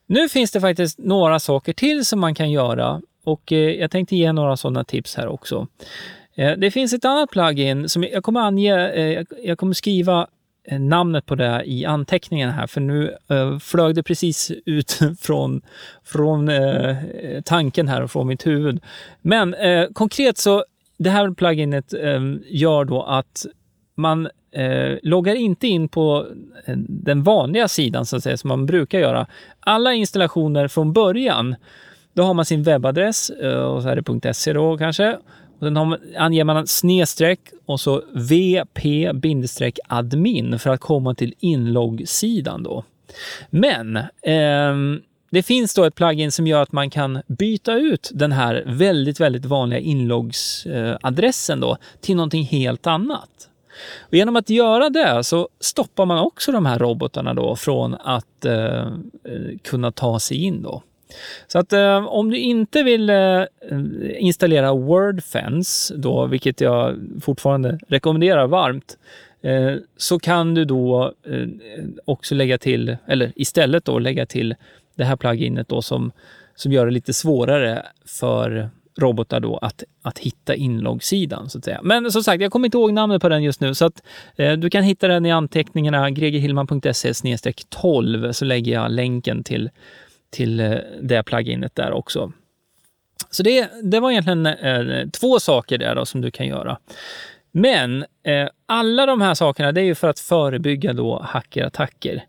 Nu 0.05 0.29
finns 0.29 0.51
det 0.51 0.61
faktiskt 0.61 0.99
några 0.99 1.39
saker 1.39 1.73
till 1.73 2.05
som 2.05 2.19
man 2.19 2.35
kan 2.35 2.51
göra 2.51 3.01
och 3.23 3.51
eh, 3.51 3.57
jag 3.57 3.91
tänkte 3.91 4.15
ge 4.15 4.33
några 4.33 4.57
sådana 4.57 4.83
tips 4.83 5.15
här 5.15 5.27
också. 5.27 5.67
Eh, 6.35 6.51
det 6.57 6.71
finns 6.71 6.93
ett 6.93 7.05
annat 7.05 7.29
plugin 7.29 7.89
som 7.89 8.03
jag 8.03 8.23
kommer 8.23 8.39
ange, 8.39 8.89
eh, 8.89 9.23
jag 9.43 9.57
kommer 9.57 9.73
skriva 9.73 10.27
Eh, 10.65 10.79
namnet 10.79 11.25
på 11.25 11.35
det 11.35 11.63
i 11.65 11.85
anteckningen 11.85 12.49
här, 12.49 12.67
för 12.67 12.81
nu 12.81 13.15
eh, 13.29 13.59
flög 13.59 13.95
det 13.95 14.03
precis 14.03 14.51
ut 14.65 14.99
från, 15.19 15.61
från 16.03 16.49
eh, 16.49 16.95
tanken 17.45 17.87
här 17.87 18.01
och 18.01 18.11
från 18.11 18.27
mitt 18.27 18.47
huvud. 18.47 18.79
Men 19.21 19.53
eh, 19.53 19.87
konkret 19.93 20.37
så, 20.37 20.65
det 20.97 21.09
här 21.09 21.31
pluginet 21.31 21.93
eh, 21.93 22.21
gör 22.45 22.85
då 22.85 23.01
att 23.01 23.45
man 23.95 24.29
eh, 24.51 24.97
loggar 25.03 25.35
inte 25.35 25.67
in 25.67 25.89
på 25.89 26.27
den 26.87 27.23
vanliga 27.23 27.67
sidan 27.67 28.05
så 28.05 28.15
att 28.15 28.23
säga, 28.23 28.37
som 28.37 28.47
man 28.47 28.65
brukar 28.65 28.99
göra. 28.99 29.27
Alla 29.59 29.93
installationer 29.93 30.67
från 30.67 30.93
början, 30.93 31.55
då 32.13 32.23
har 32.23 32.33
man 32.33 32.45
sin 32.45 32.63
webbadress 32.63 33.29
och 33.29 33.83
så 33.83 33.89
är 33.89 33.95
det 33.95 34.33
.se 34.33 34.53
då 34.53 34.77
kanske. 34.77 35.17
Sen 35.63 35.75
har 35.75 35.85
man, 35.85 35.99
anger 36.17 36.43
man 36.43 36.67
snedstreck 36.67 37.39
och 37.65 37.79
så 37.79 38.01
vp-admin 38.29 39.59
för 40.59 40.69
att 40.69 40.79
komma 40.79 41.15
till 41.15 41.33
inloggsidan 41.39 42.63
då. 42.63 42.83
Men 43.49 43.97
eh, 44.21 44.73
det 45.33 45.43
finns 45.43 45.73
då 45.73 45.83
ett 45.83 45.95
plugin 45.95 46.31
som 46.31 46.47
gör 46.47 46.61
att 46.61 46.71
man 46.71 46.89
kan 46.89 47.21
byta 47.27 47.73
ut 47.73 48.11
den 48.13 48.31
här 48.31 48.63
väldigt, 48.65 49.19
väldigt 49.19 49.45
vanliga 49.45 49.79
inloggsadressen 49.79 51.63
eh, 51.63 51.69
då 51.69 51.77
till 52.01 52.15
någonting 52.15 52.43
helt 52.43 52.87
annat. 52.87 53.49
Och 53.99 54.13
genom 54.13 54.35
att 54.35 54.49
göra 54.49 54.89
det 54.89 55.23
så 55.23 55.49
stoppar 55.59 56.05
man 56.05 56.19
också 56.19 56.51
de 56.51 56.65
här 56.65 56.79
robotarna 56.79 57.33
då 57.33 57.55
från 57.55 57.93
att 57.93 58.45
eh, 58.45 58.53
eh 58.53 58.87
kunna 59.63 59.91
ta 59.91 60.19
sig 60.19 60.37
in 60.37 60.61
då. 60.61 60.83
Så 61.47 61.59
att 61.59 61.73
eh, 61.73 62.05
om 62.05 62.31
du 62.31 62.37
inte 62.37 62.83
vill 62.83 63.09
eh, 63.09 63.43
installera 64.17 64.73
Wordfence, 64.73 65.95
då, 65.97 66.25
vilket 66.25 66.61
jag 66.61 66.95
fortfarande 67.21 67.79
rekommenderar 67.87 68.47
varmt, 68.47 68.97
eh, 69.41 69.73
så 69.97 70.19
kan 70.19 70.53
du 70.53 70.65
då 70.65 71.13
eh, 71.25 71.47
också 72.05 72.35
lägga 72.35 72.57
till, 72.57 72.97
eller 73.07 73.31
istället 73.35 73.85
då 73.85 73.99
lägga 73.99 74.25
till 74.25 74.55
det 74.95 75.03
här 75.03 75.15
pluginet 75.15 75.69
då 75.69 75.81
som, 75.81 76.11
som 76.55 76.71
gör 76.71 76.85
det 76.85 76.91
lite 76.91 77.13
svårare 77.13 77.85
för 78.05 78.69
robotar 78.97 79.39
då 79.39 79.57
att, 79.57 79.83
att 80.01 80.19
hitta 80.19 80.55
inloggsidan. 80.55 81.49
Så 81.49 81.57
att 81.57 81.65
säga. 81.65 81.79
Men 81.83 82.11
som 82.11 82.23
sagt, 82.23 82.41
jag 82.41 82.51
kommer 82.51 82.67
inte 82.67 82.77
ihåg 82.77 82.93
namnet 82.93 83.21
på 83.21 83.29
den 83.29 83.43
just 83.43 83.61
nu, 83.61 83.73
så 83.73 83.85
att 83.85 84.03
eh, 84.35 84.53
du 84.53 84.69
kan 84.69 84.83
hitta 84.83 85.07
den 85.07 85.25
i 85.25 85.31
anteckningarna, 85.31 86.09
gregerhillman.se 86.09 87.13
12, 87.69 88.31
så 88.31 88.45
lägger 88.45 88.73
jag 88.73 88.91
länken 88.91 89.43
till 89.43 89.69
till 90.33 90.59
eh, 90.59 90.75
det 91.01 91.23
pluginet 91.23 91.75
där 91.75 91.91
också. 91.91 92.31
Så 93.29 93.43
det, 93.43 93.69
det 93.83 93.99
var 93.99 94.11
egentligen 94.11 94.45
eh, 94.45 95.09
två 95.09 95.39
saker 95.39 95.77
där 95.77 95.95
då 95.95 96.05
som 96.05 96.21
du 96.21 96.31
kan 96.31 96.47
göra. 96.47 96.77
Men 97.51 98.05
eh, 98.23 98.47
alla 98.65 99.05
de 99.05 99.21
här 99.21 99.33
sakerna, 99.33 99.71
det 99.71 99.81
är 99.81 99.85
ju 99.85 99.95
för 99.95 100.09
att 100.09 100.19
förebygga 100.19 100.93
då 100.93 101.21
hackerattacker. 101.23 102.25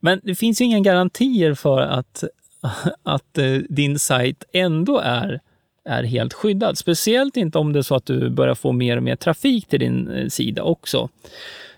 Men 0.00 0.20
det 0.22 0.34
finns 0.34 0.60
ju 0.60 0.64
inga 0.64 0.80
garantier 0.80 1.54
för 1.54 1.80
att, 1.80 2.24
att 3.02 3.38
eh, 3.38 3.52
din 3.68 3.98
sajt 3.98 4.44
ändå 4.52 4.98
är, 4.98 5.40
är 5.84 6.02
helt 6.02 6.32
skyddad. 6.32 6.78
Speciellt 6.78 7.36
inte 7.36 7.58
om 7.58 7.72
det 7.72 7.78
är 7.78 7.82
så 7.82 7.94
att 7.94 8.06
du 8.06 8.30
börjar 8.30 8.54
få 8.54 8.72
mer 8.72 8.96
och 8.96 9.02
mer 9.02 9.16
trafik 9.16 9.66
till 9.66 9.80
din 9.80 10.08
eh, 10.08 10.28
sida 10.28 10.62
också. 10.62 11.08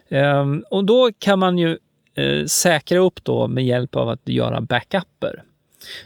Ehm, 0.08 0.64
och 0.70 0.84
då 0.84 1.10
kan 1.18 1.38
man 1.38 1.58
ju 1.58 1.78
eh, 2.14 2.44
säkra 2.44 2.98
upp 2.98 3.24
då 3.24 3.48
med 3.48 3.66
hjälp 3.66 3.96
av 3.96 4.08
att 4.08 4.28
göra 4.28 4.60
backuper. 4.60 5.42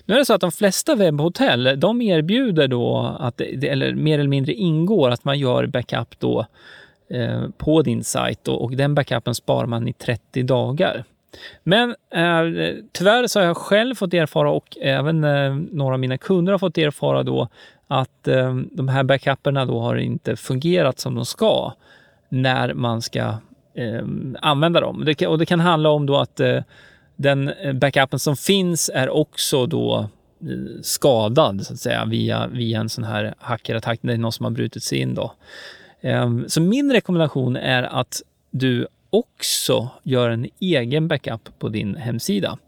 Nu 0.05 0.15
är 0.15 0.19
det 0.19 0.25
så 0.25 0.35
att 0.35 0.41
de 0.41 0.53
flesta 0.53 0.95
webbhotell, 0.95 1.81
de 1.81 2.03
erbjuder 2.03 2.69
då 2.69 3.17
att, 3.21 3.41
eller 3.41 3.95
mer 3.95 4.19
eller 4.19 4.29
mindre 4.29 4.53
ingår 4.53 5.11
att 5.11 5.25
man 5.25 5.39
gör 5.39 5.67
backup 5.67 6.21
då 6.21 6.47
eh, 7.11 7.43
på 7.57 7.83
din 7.83 8.05
sajt 8.05 8.49
och, 8.49 8.63
och 8.65 8.77
den 8.77 8.95
backupen 8.95 9.35
sparar 9.35 9.67
man 9.67 9.89
i 9.89 9.93
30 9.93 10.43
dagar. 10.43 11.05
Men 11.63 11.91
eh, 11.91 12.75
tyvärr 12.93 13.27
så 13.27 13.41
har 13.41 13.47
jag 13.47 13.57
själv 13.57 13.95
fått 13.95 14.15
erfara 14.15 14.51
och 14.51 14.77
även 14.81 15.25
eh, 15.25 15.55
några 15.55 15.95
av 15.95 16.01
mina 16.01 16.19
kunder 16.19 16.53
har 16.53 16.59
fått 16.59 16.79
erfara 16.79 17.23
då 17.23 17.49
att 17.89 18.29
eh, 18.29 18.57
de 18.71 18.89
här 18.89 19.03
backuperna 19.03 19.65
då 19.65 19.81
har 19.81 19.97
inte 19.97 20.37
fungerat 20.37 20.99
som 20.99 21.15
de 21.15 21.25
ska 21.25 21.73
när 22.29 22.75
man 22.75 23.03
ska 23.03 23.21
eh, 23.75 24.05
använda 24.41 24.81
dem. 24.81 25.05
Det, 25.07 25.27
och 25.27 25.39
det 25.39 25.47
kan 25.47 25.61
handla 25.61 25.91
om 25.91 26.07
då 26.07 26.17
att 26.17 26.41
eh, 26.41 26.63
den 27.23 27.49
eh, 27.49 27.73
backupen 27.73 28.19
som 28.19 28.37
finns 28.37 28.91
är 28.95 29.09
också 29.11 29.67
då 29.67 30.09
eh, 30.41 30.83
skadad 30.83 31.67
så 31.67 31.73
att 31.73 31.81
säga 31.81 32.05
via, 32.05 32.47
via 32.47 32.81
en 32.81 32.89
sån 32.89 33.05
här 33.05 33.35
hackerattack. 33.39 33.99
Det 34.03 34.13
är 34.13 34.19
någon 34.19 34.33
som 34.33 34.45
har 34.45 34.51
brutit 34.51 34.83
sig 34.83 34.99
in 34.99 35.15
då. 35.15 35.35
Ehm, 36.01 36.49
så 36.49 36.61
min 36.61 36.93
rekommendation 36.93 37.57
är 37.57 37.83
att 37.83 38.23
du 38.51 38.87
också 39.11 39.89
gör 40.03 40.31
en 40.31 40.47
egen 40.61 41.09
backup 41.09 41.59
på 41.59 41.69
din 41.69 41.97
hemsida. 41.97 42.59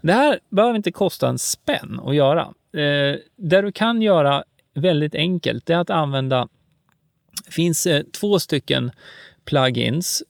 Det 0.00 0.12
här 0.12 0.38
behöver 0.50 0.76
inte 0.76 0.92
kosta 0.92 1.28
en 1.28 1.38
spänn 1.38 2.00
att 2.04 2.14
göra. 2.14 2.42
Eh, 2.72 3.18
det 3.36 3.62
du 3.62 3.72
kan 3.72 4.02
göra 4.02 4.44
väldigt 4.74 5.14
enkelt, 5.14 5.70
är 5.70 5.76
att 5.76 5.90
använda, 5.90 6.48
det 7.46 7.52
finns 7.52 7.88
två 8.20 8.38
stycken 8.38 8.90
plugins. 9.44 10.22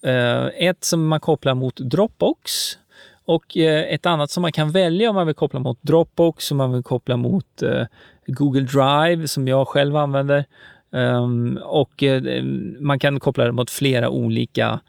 Ett 0.55 0.85
som 0.85 1.09
man 1.09 1.21
kopplar 1.21 1.55
mot 1.55 1.77
Dropbox 1.77 2.79
och 3.27 3.57
eh, 3.57 3.95
ett 3.95 4.07
annat 4.07 4.31
som 4.31 4.43
man 4.43 4.53
kan 4.53 4.71
välja 4.71 5.11
om 5.11 5.15
man 5.15 5.27
vill 5.27 5.35
koppla 5.35 5.61
mot 5.61 5.83
Dropbox, 5.83 6.51
om 6.51 6.57
man 6.57 6.73
vill 6.73 6.83
koppla 6.83 7.17
mot 7.17 7.63
eh, 7.63 7.85
Google 8.27 8.61
Drive 8.61 9.29
som 9.29 9.49
jag 9.49 9.69
själv 9.69 9.97
använder. 9.97 10.45
Ehm, 10.93 11.59
och 11.63 12.03
eh, 12.03 12.43
man 12.81 12.99
kan 12.99 13.21
koppla 13.21 13.45
det 13.45 13.53
mot 13.53 13.71
flera 13.71 14.09
olika 14.09 14.81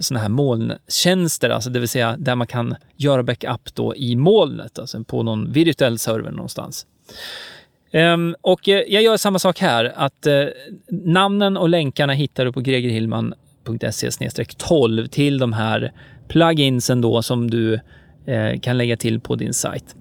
sådana 0.00 0.22
här 0.22 0.28
molntjänster, 0.28 1.50
alltså 1.50 1.70
det 1.70 1.78
vill 1.78 1.88
säga 1.88 2.16
där 2.18 2.34
man 2.34 2.46
kan 2.46 2.74
göra 2.96 3.22
backup 3.22 3.74
då 3.74 3.96
i 3.96 4.16
molnet, 4.16 4.78
alltså 4.78 5.04
på 5.04 5.22
någon 5.22 5.52
virtuell 5.52 5.98
server 5.98 6.30
någonstans. 6.30 6.86
Ehm, 7.90 8.36
och 8.40 8.68
jag 8.68 9.02
gör 9.02 9.16
samma 9.16 9.38
sak 9.38 9.58
här, 9.58 9.92
att 9.96 10.26
namnen 10.88 11.56
och 11.56 11.68
länkarna 11.68 12.12
hittar 12.12 12.44
du 12.44 12.52
på 12.52 12.60
gregerhillman.se 12.60 14.44
12 14.58 15.06
till 15.06 15.38
de 15.38 15.52
här 15.52 15.92
pluginsen 16.30 17.00
då 17.00 17.22
som 17.22 17.50
du 17.50 17.80
eh, 18.26 18.60
kan 18.60 18.78
lägga 18.78 18.96
till 18.96 19.20
på 19.20 19.34
din 19.34 19.54
sajt. 19.54 19.94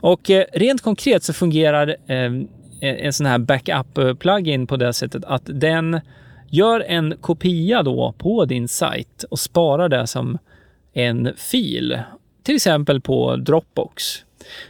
Och 0.00 0.30
eh, 0.30 0.44
rent 0.52 0.82
konkret 0.82 1.22
så 1.22 1.32
fungerar 1.32 1.96
eh, 2.06 2.32
en 2.80 3.12
sån 3.12 3.26
här 3.26 3.38
backup-plugin 3.38 4.66
på 4.66 4.76
det 4.76 4.92
sättet 4.92 5.24
att 5.24 5.42
den 5.44 6.00
gör 6.50 6.80
en 6.80 7.14
kopia 7.20 7.82
då 7.82 8.14
på 8.18 8.44
din 8.44 8.68
sajt 8.68 9.24
och 9.30 9.38
sparar 9.38 9.88
det 9.88 10.06
som 10.06 10.38
en 10.92 11.32
fil, 11.36 11.98
till 12.42 12.56
exempel 12.56 13.00
på 13.00 13.36
Dropbox. 13.36 14.24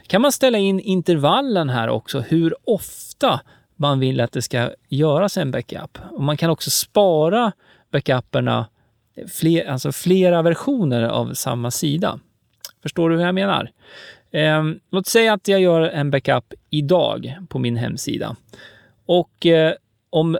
Kan 0.06 0.22
man 0.22 0.32
ställa 0.32 0.58
in 0.58 0.80
intervallen 0.80 1.68
här 1.68 1.88
också, 1.88 2.20
hur 2.20 2.54
ofta 2.64 3.40
man 3.76 4.00
vill 4.00 4.20
att 4.20 4.32
det 4.32 4.42
ska 4.42 4.70
göras 4.88 5.36
en 5.36 5.50
backup. 5.50 5.98
Och 6.10 6.22
man 6.22 6.36
kan 6.36 6.50
också 6.50 6.70
spara 6.70 7.52
backuperna, 7.92 8.66
fler, 9.28 9.64
alltså 9.64 9.92
flera 9.92 10.42
versioner 10.42 11.02
av 11.02 11.34
samma 11.34 11.70
sida. 11.70 12.18
Förstår 12.82 13.10
du 13.10 13.16
hur 13.16 13.24
jag 13.24 13.34
menar? 13.34 13.70
Eh, 14.30 14.64
låt 14.90 15.06
säga 15.06 15.32
att 15.32 15.48
jag 15.48 15.60
gör 15.60 15.80
en 15.80 16.10
backup 16.10 16.54
idag 16.70 17.36
på 17.48 17.58
min 17.58 17.76
hemsida. 17.76 18.36
Och 19.06 19.46
eh, 19.46 19.72
om 20.10 20.38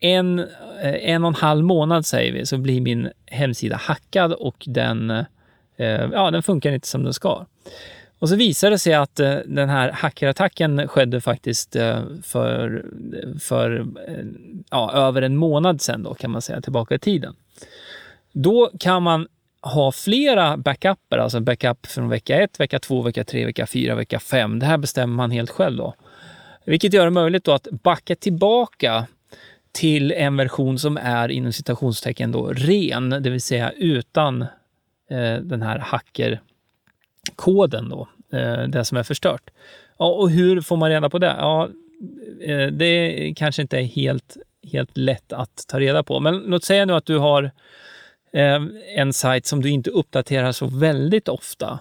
en, 0.00 0.38
eh, 0.82 1.10
en 1.10 1.24
och 1.24 1.28
en 1.28 1.34
halv 1.34 1.64
månad 1.64 2.06
säger 2.06 2.32
vi, 2.32 2.46
så 2.46 2.58
blir 2.58 2.80
min 2.80 3.08
hemsida 3.26 3.76
hackad 3.76 4.32
och 4.32 4.64
den, 4.66 5.10
eh, 5.76 6.04
ja, 6.12 6.30
den 6.30 6.42
funkar 6.42 6.72
inte 6.72 6.88
som 6.88 7.02
den 7.02 7.14
ska. 7.14 7.46
Och 8.18 8.28
så 8.28 8.36
visar 8.36 8.70
det 8.70 8.78
sig 8.78 8.94
att 8.94 9.20
eh, 9.20 9.34
den 9.46 9.68
här 9.68 9.92
hackerattacken 9.92 10.88
skedde 10.88 11.20
faktiskt 11.20 11.76
eh, 11.76 12.02
för, 12.22 12.84
för 13.40 13.86
eh, 14.08 14.24
ja, 14.70 14.92
över 14.92 15.22
en 15.22 15.36
månad 15.36 15.80
sedan 15.80 16.02
då, 16.02 16.14
kan 16.14 16.30
man 16.30 16.42
säga, 16.42 16.60
tillbaka 16.60 16.94
i 16.94 16.98
tiden. 16.98 17.34
Då 18.32 18.70
kan 18.80 19.02
man 19.02 19.28
ha 19.62 19.92
flera 19.92 20.56
backuper, 20.56 21.18
alltså 21.18 21.40
backup 21.40 21.86
från 21.86 22.08
vecka 22.08 22.42
1, 22.42 22.60
vecka 22.60 22.78
2, 22.78 23.02
vecka 23.02 23.24
3, 23.24 23.44
vecka 23.44 23.66
4, 23.66 23.94
vecka 23.94 24.20
5. 24.20 24.58
Det 24.58 24.66
här 24.66 24.78
bestämmer 24.78 25.16
man 25.16 25.30
helt 25.30 25.50
själv 25.50 25.76
då. 25.76 25.94
Vilket 26.64 26.92
gör 26.92 27.04
det 27.04 27.10
möjligt 27.10 27.44
då 27.44 27.52
att 27.52 27.68
backa 27.70 28.14
tillbaka 28.14 29.06
till 29.72 30.12
en 30.12 30.36
version 30.36 30.78
som 30.78 30.96
är 30.96 31.28
inom 31.28 31.52
citationstecken 31.52 32.32
då 32.32 32.52
ren, 32.52 33.10
det 33.10 33.30
vill 33.30 33.42
säga 33.42 33.70
utan 33.70 34.42
eh, 35.10 35.36
den 35.42 35.62
här 35.62 35.78
hackerkoden 35.78 37.88
då, 37.88 38.08
eh, 38.32 38.62
det 38.62 38.84
som 38.84 38.98
är 38.98 39.02
förstört. 39.02 39.50
Ja, 39.98 40.06
och 40.06 40.30
hur 40.30 40.60
får 40.60 40.76
man 40.76 40.90
reda 40.90 41.10
på 41.10 41.18
det? 41.18 41.34
Ja, 41.38 41.68
eh, 42.40 42.66
det 42.66 43.32
kanske 43.36 43.62
inte 43.62 43.78
är 43.78 43.82
helt, 43.82 44.36
helt 44.72 44.96
lätt 44.96 45.32
att 45.32 45.64
ta 45.68 45.80
reda 45.80 46.02
på, 46.02 46.20
men 46.20 46.38
låt 46.38 46.64
säga 46.64 46.84
nu 46.84 46.92
att 46.92 47.06
du 47.06 47.18
har 47.18 47.42
Eh, 47.42 47.50
Eh, 48.32 48.62
en 48.96 49.12
sajt 49.12 49.46
som 49.46 49.62
du 49.62 49.70
inte 49.70 49.90
uppdaterar 49.90 50.52
så 50.52 50.66
väldigt 50.66 51.28
ofta, 51.28 51.78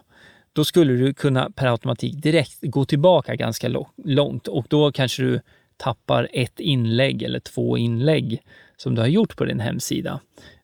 då 0.54 0.64
skulle 0.64 0.94
du 0.94 1.14
kunna 1.14 1.52
per 1.56 1.68
automatik 1.68 2.22
direkt 2.22 2.58
gå 2.62 2.86
tillbaka 2.86 3.36
ganska 3.36 3.86
långt 4.06 4.48
och 4.48 4.66
då 4.70 4.92
kanske 4.92 5.24
du 5.24 5.42
tappar 5.78 6.30
ett 6.34 6.60
inlägg 6.60 7.24
eller 7.24 7.40
två 7.40 7.78
inlägg 7.78 8.42
som 8.78 8.96
du 8.96 9.02
har 9.02 9.08
gjort 9.08 9.36
på 9.38 9.46
din 9.46 9.60
hemsida. 9.60 10.20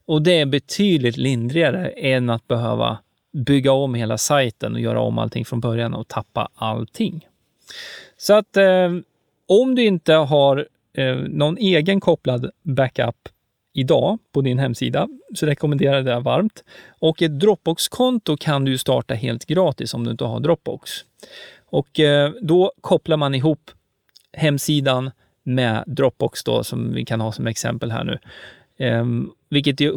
Och 0.05 0.21
det 0.21 0.39
är 0.39 0.45
betydligt 0.45 1.17
lindrigare 1.17 1.87
än 1.87 2.29
att 2.29 2.47
behöva 2.47 2.97
bygga 3.33 3.71
om 3.71 3.95
hela 3.95 4.17
sajten 4.17 4.73
och 4.73 4.79
göra 4.79 5.01
om 5.01 5.17
allting 5.17 5.45
från 5.45 5.59
början 5.59 5.93
och 5.93 6.07
tappa 6.07 6.49
allting. 6.55 7.27
Så 8.17 8.33
att 8.33 8.57
eh, 8.57 8.91
om 9.47 9.75
du 9.75 9.85
inte 9.85 10.13
har 10.13 10.67
eh, 10.93 11.15
någon 11.15 11.57
egen 11.57 11.99
kopplad 11.99 12.51
backup 12.63 13.29
idag 13.73 14.19
på 14.31 14.41
din 14.41 14.59
hemsida, 14.59 15.07
så 15.35 15.45
rekommenderar 15.45 15.95
jag 15.95 16.05
det 16.05 16.19
varmt. 16.19 16.63
Och 16.99 17.21
ett 17.21 17.39
Dropbox-konto 17.39 18.37
kan 18.37 18.65
du 18.65 18.77
starta 18.77 19.13
helt 19.13 19.45
gratis 19.45 19.93
om 19.93 20.03
du 20.03 20.11
inte 20.11 20.23
har 20.23 20.39
Dropbox. 20.39 20.91
Och 21.65 21.99
eh, 21.99 22.31
då 22.41 22.71
kopplar 22.81 23.17
man 23.17 23.35
ihop 23.35 23.71
hemsidan 24.33 25.11
med 25.43 25.83
Dropbox 25.87 26.43
då, 26.43 26.63
som 26.63 26.93
vi 26.93 27.05
kan 27.05 27.21
ha 27.21 27.31
som 27.31 27.47
exempel 27.47 27.91
här 27.91 28.03
nu. 28.03 28.19
Um, 28.77 29.31
vilket 29.49 29.81
eh, 29.81 29.87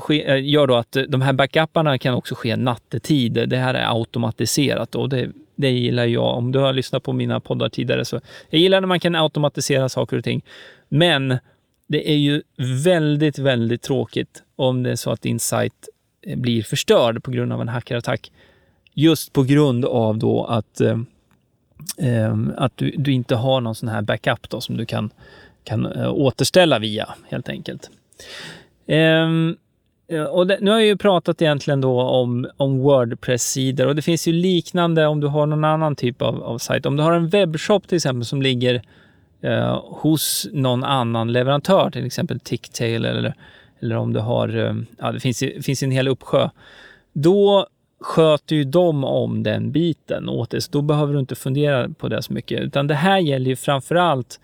gör 0.44 0.66
då 0.66 0.74
att 0.74 0.96
de 1.08 1.22
här 1.22 1.32
backuparna 1.32 1.98
kan 1.98 2.14
också 2.14 2.34
ske 2.34 2.56
nattetid. 2.56 3.48
Det 3.48 3.56
här 3.56 3.74
är 3.74 3.98
automatiserat 3.98 4.94
och 4.94 5.08
det, 5.08 5.28
det 5.56 5.70
gillar 5.70 6.04
jag. 6.04 6.36
Om 6.36 6.52
du 6.52 6.58
har 6.58 6.72
lyssnat 6.72 7.02
på 7.02 7.12
mina 7.12 7.40
poddar 7.40 7.68
tidigare 7.68 8.04
så 8.04 8.20
jag 8.50 8.60
gillar 8.60 8.80
när 8.80 8.88
man 8.88 9.00
kan 9.00 9.14
automatisera 9.14 9.88
saker 9.88 10.18
och 10.18 10.24
ting. 10.24 10.44
Men 10.88 11.38
det 11.86 12.10
är 12.10 12.16
ju 12.16 12.42
väldigt, 12.84 13.38
väldigt 13.38 13.82
tråkigt 13.82 14.42
om 14.56 14.82
det 14.82 14.90
är 14.90 14.96
så 14.96 15.10
att 15.10 15.22
din 15.22 15.40
sajt 15.40 15.88
eh, 16.22 16.38
blir 16.38 16.62
förstörd 16.62 17.22
på 17.22 17.30
grund 17.30 17.52
av 17.52 17.60
en 17.60 17.68
hackerattack. 17.68 18.32
Just 18.94 19.32
på 19.32 19.42
grund 19.42 19.84
av 19.84 20.18
då 20.18 20.44
att, 20.44 20.80
eh, 20.80 20.98
eh, 21.98 22.36
att 22.56 22.76
du, 22.76 22.94
du, 22.96 23.12
inte 23.12 23.34
har 23.34 23.60
någon 23.60 23.74
sån 23.74 23.88
här 23.88 24.02
backup 24.02 24.50
då 24.50 24.60
som 24.60 24.76
du 24.76 24.86
kan, 24.86 25.10
kan 25.64 25.86
eh, 25.86 26.12
återställa 26.12 26.78
via 26.78 27.14
helt 27.28 27.48
enkelt. 27.48 27.90
Ehm, 28.86 29.56
eh, 30.08 30.24
och 30.24 30.46
det, 30.46 30.58
nu 30.60 30.70
har 30.70 30.78
jag 30.78 30.86
ju 30.86 30.96
pratat 30.96 31.42
egentligen 31.42 31.80
då 31.80 32.00
om, 32.00 32.46
om 32.56 32.78
Wordpress-sidor 32.78 33.86
och 33.86 33.96
det 33.96 34.02
finns 34.02 34.28
ju 34.28 34.32
liknande 34.32 35.06
om 35.06 35.20
du 35.20 35.26
har 35.26 35.46
någon 35.46 35.64
annan 35.64 35.96
typ 35.96 36.22
av, 36.22 36.42
av 36.42 36.58
sajt. 36.58 36.86
Om 36.86 36.96
du 36.96 37.02
har 37.02 37.12
en 37.12 37.28
webbshop 37.28 37.88
till 37.88 37.96
exempel 37.96 38.24
som 38.24 38.42
ligger 38.42 38.82
eh, 39.40 39.84
hos 39.84 40.48
någon 40.52 40.84
annan 40.84 41.32
leverantör, 41.32 41.90
till 41.90 42.06
exempel 42.06 42.40
Ticktail 42.40 43.04
eller, 43.04 43.34
eller 43.80 43.96
om 43.96 44.12
du 44.12 44.20
har, 44.20 44.56
eh, 44.56 44.74
ja 44.98 45.12
det 45.12 45.20
finns, 45.20 45.42
finns 45.62 45.82
en 45.82 45.90
hel 45.90 46.08
uppsjö. 46.08 46.48
Då 47.12 47.66
sköter 48.00 48.56
ju 48.56 48.64
de 48.64 49.04
om 49.04 49.42
den 49.42 49.72
biten 49.72 50.28
åt 50.28 50.50
dig, 50.50 50.60
så 50.60 50.72
då 50.72 50.82
behöver 50.82 51.12
du 51.14 51.20
inte 51.20 51.34
fundera 51.34 51.88
på 51.88 52.08
det 52.08 52.22
så 52.22 52.32
mycket. 52.32 52.60
Utan 52.60 52.86
det 52.86 52.94
här 52.94 53.18
gäller 53.18 53.50
ju 53.50 53.56
framför 53.56 53.94
allt 53.94 54.40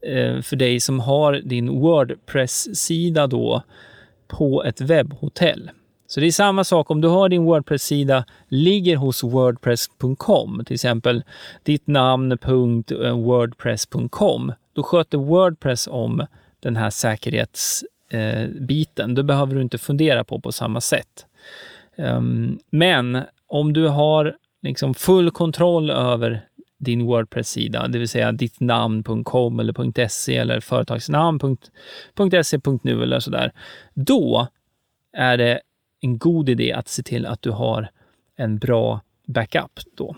eh, 0.00 0.40
för 0.40 0.56
dig 0.56 0.80
som 0.80 1.00
har 1.00 1.32
din 1.32 1.80
Wordpress-sida 1.80 3.26
då 3.26 3.62
på 4.28 4.64
ett 4.64 4.80
webbhotell. 4.80 5.70
Så 6.10 6.20
det 6.20 6.26
är 6.26 6.32
samma 6.32 6.64
sak 6.64 6.90
om 6.90 7.00
du 7.00 7.08
har 7.08 7.28
din 7.28 7.44
Wordpress-sida 7.44 8.24
ligger 8.48 8.96
hos 8.96 9.24
wordpress.com, 9.24 10.62
till 10.66 10.74
exempel 10.74 11.22
ditt 11.62 11.86
namn.wordpress.com. 11.86 14.50
Eh, 14.50 14.54
då 14.72 14.82
sköter 14.82 15.18
Wordpress 15.18 15.86
om 15.86 16.26
den 16.60 16.76
här 16.76 16.90
säkerhetsbiten. 16.90 19.10
Eh, 19.10 19.14
det 19.14 19.22
behöver 19.22 19.54
du 19.54 19.62
inte 19.62 19.78
fundera 19.78 20.24
på 20.24 20.40
på 20.40 20.52
samma 20.52 20.80
sätt. 20.80 21.26
Um, 21.96 22.58
men 22.70 23.22
om 23.46 23.72
du 23.72 23.88
har 23.88 24.36
liksom 24.62 24.94
full 24.94 25.30
kontroll 25.30 25.90
över 25.90 26.44
din 26.78 27.06
Wordpress-sida, 27.06 27.88
det 27.88 27.98
vill 27.98 28.08
säga 28.08 28.32
ditt 28.32 28.60
namn.com 28.60 29.60
eller 29.60 30.08
.se 30.08 30.36
eller 30.36 30.60
företagsnamn.se.nu 30.60 33.02
eller 33.02 33.20
sådär, 33.20 33.52
då 33.94 34.48
är 35.12 35.36
det 35.36 35.60
en 36.00 36.18
god 36.18 36.48
idé 36.48 36.72
att 36.72 36.88
se 36.88 37.02
till 37.02 37.26
att 37.26 37.42
du 37.42 37.50
har 37.50 37.90
en 38.36 38.58
bra 38.58 39.00
backup 39.26 39.80
då. 39.96 40.16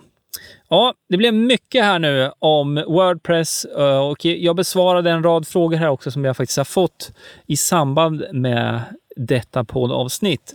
Ja, 0.68 0.94
det 1.08 1.16
blev 1.16 1.34
mycket 1.34 1.84
här 1.84 1.98
nu 1.98 2.30
om 2.38 2.74
Wordpress 2.74 3.64
eh, 3.64 4.08
och 4.08 4.24
jag 4.24 4.56
besvarade 4.56 5.10
en 5.10 5.22
rad 5.22 5.46
frågor 5.46 5.76
här 5.76 5.88
också 5.88 6.10
som 6.10 6.24
jag 6.24 6.36
faktiskt 6.36 6.56
har 6.56 6.64
fått 6.64 7.12
i 7.46 7.56
samband 7.56 8.24
med 8.32 8.80
detta 9.16 9.64
poddavsnitt. 9.64 10.54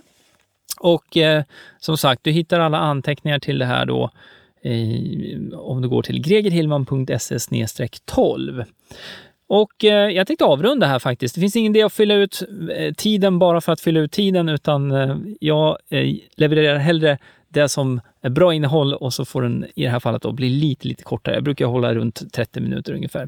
Och 0.80 1.18
eh, 1.18 1.44
som 1.80 1.98
sagt, 1.98 2.24
du 2.24 2.32
hittar 2.32 2.60
alla 2.60 2.78
anteckningar 2.78 3.40
till 3.40 3.60
det 3.60 3.66
här 3.66 3.86
då 3.86 4.12
eh, 4.62 5.60
om 5.60 5.82
du 5.82 5.90
går 5.90 6.02
till 6.02 6.22
gregerhillman.se 6.22 7.88
12. 8.06 8.64
Och 9.47 9.86
eh, 9.86 10.10
jag 10.10 10.27
tänkte 10.27 10.45
avrunda 10.45 10.88
här 10.88 10.99
faktiskt. 10.99 11.36
Det 11.36 11.41
finns 11.41 11.55
ingen 11.55 11.75
idé 11.75 11.84
att 11.84 11.93
fylla 11.93 12.13
ut 12.13 12.43
eh, 12.75 12.93
tiden 12.93 13.39
bara 13.39 13.62
för 13.62 13.71
att 13.71 13.81
fylla 13.81 13.99
ut 13.99 14.12
tiden, 14.12 14.49
utan 14.49 14.91
eh, 14.91 15.17
jag 15.39 15.77
eh, 15.89 16.15
levererar 16.36 16.77
hellre 16.77 17.17
det 17.55 17.69
som 17.69 18.01
är 18.21 18.29
bra 18.29 18.53
innehåll 18.53 18.93
och 18.93 19.13
så 19.13 19.25
får 19.25 19.41
den 19.41 19.65
i 19.75 19.84
det 19.84 19.89
här 19.89 19.99
fallet 19.99 20.21
då 20.21 20.31
bli 20.31 20.49
lite, 20.49 20.88
lite 20.88 21.03
kortare. 21.03 21.36
Jag 21.36 21.43
brukar 21.43 21.65
hålla 21.65 21.93
runt 21.93 22.34
30 22.34 22.60
minuter 22.60 22.93
ungefär. 22.93 23.27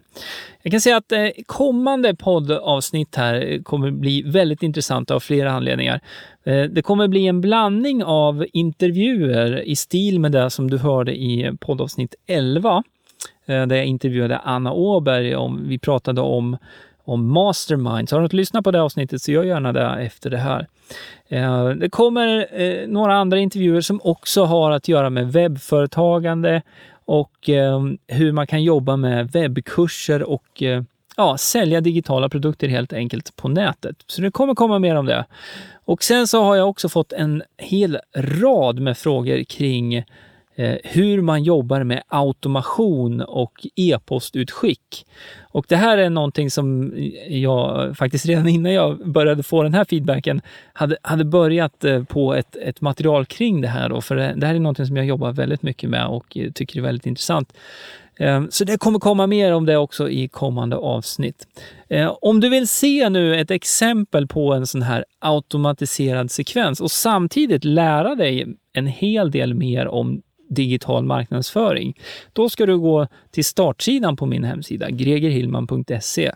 Jag 0.62 0.72
kan 0.72 0.82
säga 0.82 0.98
att 0.98 1.12
eh, 1.12 1.28
kommande 1.46 2.16
poddavsnitt 2.16 3.16
här 3.16 3.64
kommer 3.64 3.92
bli 3.92 4.22
väldigt 4.22 4.64
intressanta 4.64 5.16
av 5.16 5.20
flera 5.20 5.52
anledningar. 5.52 6.02
Eh, 6.44 6.64
det 6.64 6.82
kommer 6.82 7.08
bli 7.08 7.28
en 7.28 7.42
blandning 7.42 8.04
av 8.04 8.46
intervjuer 8.54 9.62
i 9.62 9.76
stil 9.76 10.20
med 10.20 10.32
det 10.32 10.50
som 10.50 10.70
du 10.70 10.78
hörde 10.78 11.16
i 11.16 11.52
poddavsnitt 11.60 12.16
11 12.28 12.84
Eh, 13.48 13.68
där 13.68 13.76
jag 13.76 13.86
intervjuade 13.86 14.38
Anna 14.38 14.72
Åberg. 14.72 15.36
Om, 15.36 15.68
vi 15.68 15.80
pratade 15.80 16.22
om 16.22 16.58
om 17.04 17.32
Mastermind. 17.32 18.10
Så 18.10 18.16
har 18.16 18.22
du 18.22 18.26
inte 18.26 18.36
lyssnat 18.36 18.64
på 18.64 18.72
det 18.72 18.82
avsnittet 18.82 19.22
så 19.22 19.32
gör 19.32 19.44
gärna 19.44 19.74
det 19.74 19.86
efter 19.86 20.30
det 20.30 20.38
här. 20.38 20.68
Eh, 21.28 21.70
det 21.70 21.90
kommer 21.90 22.48
eh, 22.62 22.88
några 22.88 23.16
andra 23.16 23.40
intervjuer 23.40 23.82
som 23.82 24.02
också 24.04 24.44
har 24.44 24.72
att 24.72 24.88
göra 24.88 25.10
med 25.10 25.32
webbföretagande 25.32 26.62
och 27.06 27.50
hur 28.08 28.32
man 28.32 28.48
kan 28.48 28.64
jobba 28.64 28.98
med 28.98 29.32
webbkurser 29.32 30.24
och 30.24 30.64
ja, 31.18 31.38
sälja 31.38 31.82
digitala 31.82 32.30
produkter 32.30 32.68
helt 32.68 32.94
enkelt 32.94 33.36
på 33.36 33.48
nätet. 33.48 33.96
Så 34.08 34.22
det 34.22 34.32
kommer 34.32 34.56
komma 34.56 34.80
mer 34.80 34.96
om 34.96 35.06
det. 35.06 35.26
Och 35.86 36.04
sen 36.04 36.28
så 36.28 36.44
har 36.44 36.56
jag 36.56 36.70
också 36.70 36.90
fått 36.90 37.14
en 37.14 37.44
hel 37.58 38.00
rad 38.16 38.80
med 38.80 38.98
frågor 38.98 39.44
kring 39.44 40.04
Eh, 40.60 40.78
hur 40.84 41.22
man 41.22 41.44
jobbar 41.44 41.84
med 41.84 42.04
automation 42.08 43.22
och 43.22 43.68
e-postutskick. 43.76 45.06
Och 45.42 45.66
det 45.70 45.76
här 45.76 45.98
är 45.98 46.10
någonting 46.10 46.52
som 46.52 46.94
jag 47.28 47.98
faktiskt 47.98 48.26
redan 48.26 48.48
innan 48.48 48.74
jag 48.74 49.12
började 49.12 49.44
få 49.44 49.64
den 49.64 49.74
här 49.74 49.86
feedbacken 49.86 50.42
hade, 50.74 50.98
hade 51.02 51.26
börjat 51.26 51.84
eh, 51.84 52.04
på 52.04 52.36
ett, 52.36 52.56
ett 52.56 52.82
material 52.82 53.26
kring 53.26 53.62
det 53.62 53.68
här. 53.68 53.90
Då, 53.90 54.02
för 54.02 54.16
det, 54.16 54.34
det 54.38 54.48
här 54.48 54.56
är 54.56 54.60
någonting 54.60 54.86
som 54.86 54.98
jag 54.98 55.06
jobbar 55.06 55.32
väldigt 55.32 55.64
mycket 55.64 55.90
med 55.90 56.08
och 56.08 56.38
eh, 56.38 56.52
tycker 56.52 56.80
är 56.80 56.84
väldigt 56.84 57.06
intressant. 57.06 57.54
Så 58.50 58.64
det 58.64 58.78
kommer 58.78 59.00
komma 59.00 59.28
mer 59.28 59.54
om 59.54 59.66
det 59.66 59.78
också 59.78 60.10
i 60.10 60.28
kommande 60.28 60.76
avsnitt. 60.76 61.48
Om 62.22 62.40
du 62.40 62.50
vill 62.50 62.68
se 62.68 63.10
nu 63.10 63.40
ett 63.40 63.52
exempel 63.52 64.28
på 64.28 64.54
en 64.54 64.68
sån 64.68 64.82
här 64.82 65.06
automatiserad 65.20 66.32
sekvens 66.32 66.82
och 66.82 66.92
samtidigt 66.92 67.64
lära 67.64 68.16
dig 68.16 68.56
en 68.74 68.88
hel 68.88 69.32
del 69.32 69.54
mer 69.54 69.88
om 69.88 70.22
digital 70.50 71.06
marknadsföring. 71.06 72.00
Då 72.34 72.50
ska 72.50 72.66
du 72.66 72.78
gå 72.78 73.08
till 73.32 73.46
startsidan 73.46 74.16
på 74.16 74.26
min 74.26 74.44
hemsida, 74.44 74.90
gregerhillman.se. 74.90 76.32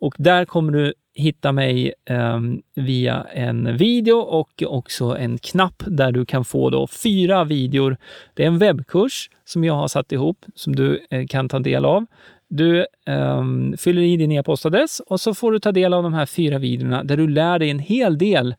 Och 0.00 0.14
där 0.18 0.44
kommer 0.44 0.72
du 0.72 0.94
hitta 1.14 1.52
mig 1.52 1.92
eh, 2.04 2.40
via 2.74 3.26
en 3.32 3.76
video 3.76 4.16
och 4.16 4.62
också 4.66 5.04
en 5.04 5.38
knapp 5.38 5.82
där 5.86 6.12
du 6.12 6.26
kan 6.26 6.44
få 6.44 6.70
då 6.70 6.86
fyra 6.86 7.44
videor. 7.44 7.96
Det 8.34 8.42
är 8.42 8.46
en 8.46 8.58
webbkurs 8.58 9.30
som 9.44 9.64
jag 9.64 9.74
har 9.74 9.88
satt 9.88 10.12
ihop 10.12 10.44
som 10.54 10.76
du 10.76 11.00
eh, 11.10 11.26
kan 11.26 11.48
ta 11.48 11.58
del 11.58 11.84
av. 11.84 12.06
Du 12.48 12.78
eh, 13.06 13.44
fyller 13.78 14.02
i 14.02 14.16
din 14.16 14.32
e-postadress 14.32 15.00
och 15.00 15.20
så 15.20 15.34
får 15.34 15.52
du 15.52 15.58
ta 15.58 15.72
del 15.72 15.94
av 15.94 16.02
de 16.02 16.14
här 16.14 16.26
fyra 16.26 16.58
videorna 16.58 17.04
där 17.04 17.16
du 17.16 17.28
lär 17.28 17.58
dig 17.58 17.70
en 17.70 17.78
hel 17.78 18.18
del 18.18 18.54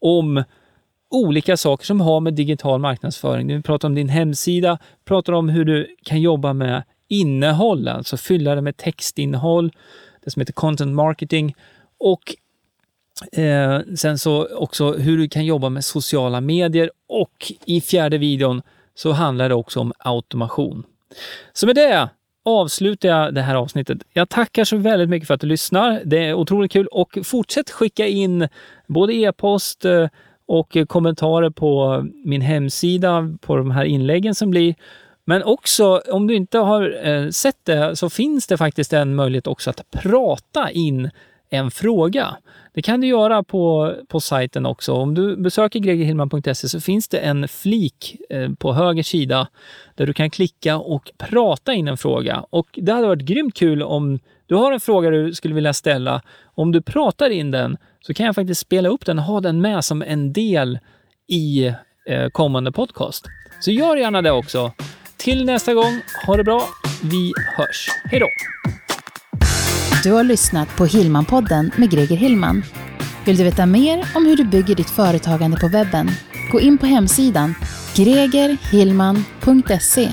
om 0.00 0.44
olika 1.10 1.56
saker 1.56 1.84
som 1.84 2.00
har 2.00 2.20
med 2.20 2.34
digital 2.34 2.80
marknadsföring. 2.80 3.46
Vi 3.46 3.62
pratar 3.62 3.88
om 3.88 3.94
din 3.94 4.08
hemsida, 4.08 4.78
pratar 5.04 5.32
om 5.32 5.48
hur 5.48 5.64
du 5.64 5.96
kan 6.04 6.20
jobba 6.20 6.52
med 6.52 6.82
innehåll, 7.08 7.88
alltså 7.88 8.16
fylla 8.16 8.54
det 8.54 8.62
med 8.62 8.76
textinnehåll, 8.76 9.72
det 10.24 10.30
som 10.30 10.40
heter 10.40 10.52
content 10.52 10.94
marketing 10.94 11.54
och 11.98 12.34
eh, 13.38 13.80
sen 13.96 14.18
så 14.18 14.56
också 14.56 14.92
hur 14.92 15.18
du 15.18 15.28
kan 15.28 15.44
jobba 15.44 15.68
med 15.68 15.84
sociala 15.84 16.40
medier 16.40 16.90
och 17.08 17.52
i 17.64 17.80
fjärde 17.80 18.18
videon 18.18 18.62
så 18.94 19.12
handlar 19.12 19.48
det 19.48 19.54
också 19.54 19.80
om 19.80 19.92
automation. 19.98 20.84
Så 21.52 21.66
med 21.66 21.74
det 21.76 22.08
avslutar 22.44 23.08
jag 23.08 23.34
det 23.34 23.42
här 23.42 23.54
avsnittet. 23.54 23.98
Jag 24.12 24.28
tackar 24.28 24.64
så 24.64 24.76
väldigt 24.76 25.08
mycket 25.08 25.26
för 25.26 25.34
att 25.34 25.40
du 25.40 25.46
lyssnar. 25.46 26.02
Det 26.04 26.18
är 26.18 26.34
otroligt 26.34 26.72
kul 26.72 26.86
och 26.86 27.18
fortsätt 27.24 27.70
skicka 27.70 28.06
in 28.06 28.48
både 28.86 29.14
e-post, 29.14 29.84
eh, 29.84 30.08
och 30.46 30.76
eh, 30.76 30.86
kommentarer 30.86 31.50
på 31.50 32.04
min 32.24 32.40
hemsida 32.40 33.36
på 33.40 33.56
de 33.56 33.70
här 33.70 33.84
inläggen 33.84 34.34
som 34.34 34.50
blir. 34.50 34.74
Men 35.24 35.42
också, 35.42 36.02
om 36.08 36.26
du 36.26 36.34
inte 36.34 36.58
har 36.58 37.06
eh, 37.06 37.28
sett 37.30 37.64
det, 37.64 37.96
så 37.96 38.10
finns 38.10 38.46
det 38.46 38.56
faktiskt 38.56 38.92
en 38.92 39.14
möjlighet 39.14 39.46
också 39.46 39.70
att 39.70 39.90
prata 39.90 40.70
in 40.70 41.10
en 41.50 41.70
fråga. 41.70 42.36
Det 42.74 42.82
kan 42.82 43.00
du 43.00 43.06
göra 43.06 43.42
på, 43.42 43.94
på 44.08 44.20
sajten 44.20 44.66
också. 44.66 44.92
Om 44.92 45.14
du 45.14 45.36
besöker 45.36 45.78
gregerhillman.se 45.78 46.68
så 46.68 46.80
finns 46.80 47.08
det 47.08 47.18
en 47.18 47.48
flik 47.48 48.16
eh, 48.30 48.52
på 48.52 48.72
höger 48.72 49.02
sida 49.02 49.48
där 49.94 50.06
du 50.06 50.12
kan 50.12 50.30
klicka 50.30 50.78
och 50.78 51.10
prata 51.18 51.74
in 51.74 51.88
en 51.88 51.96
fråga. 51.96 52.44
Och 52.50 52.66
det 52.72 52.92
hade 52.92 53.06
varit 53.06 53.22
grymt 53.22 53.54
kul 53.54 53.82
om 53.82 54.18
du 54.46 54.54
har 54.54 54.72
en 54.72 54.80
fråga 54.80 55.10
du 55.10 55.34
skulle 55.34 55.54
vilja 55.54 55.72
ställa. 55.72 56.22
Om 56.44 56.72
du 56.72 56.82
pratar 56.82 57.30
in 57.30 57.50
den 57.50 57.76
så 58.06 58.14
kan 58.14 58.26
jag 58.26 58.34
faktiskt 58.34 58.60
spela 58.60 58.88
upp 58.88 59.06
den 59.06 59.18
och 59.18 59.24
ha 59.24 59.40
den 59.40 59.60
med 59.60 59.84
som 59.84 60.02
en 60.02 60.32
del 60.32 60.78
i 61.28 61.66
eh, 62.06 62.28
kommande 62.32 62.72
podcast. 62.72 63.26
Så 63.60 63.70
gör 63.70 63.96
gärna 63.96 64.22
det 64.22 64.30
också. 64.30 64.72
Till 65.16 65.44
nästa 65.44 65.74
gång, 65.74 66.00
ha 66.26 66.36
det 66.36 66.44
bra. 66.44 66.62
Vi 67.02 67.32
hörs. 67.56 67.88
Hej 68.04 68.20
då! 68.20 68.26
Du 70.02 70.12
har 70.12 70.24
lyssnat 70.24 70.76
på 70.76 70.84
Hillmanpodden 70.84 71.70
med 71.76 71.90
Greger 71.90 72.16
Hillman. 72.16 72.62
Vill 73.26 73.36
du 73.36 73.44
veta 73.44 73.66
mer 73.66 74.04
om 74.14 74.26
hur 74.26 74.36
du 74.36 74.44
bygger 74.44 74.74
ditt 74.74 74.90
företagande 74.90 75.56
på 75.56 75.68
webben? 75.68 76.10
Gå 76.52 76.60
in 76.60 76.78
på 76.78 76.86
hemsidan 76.86 77.54
gregerhillman.se 77.96 80.08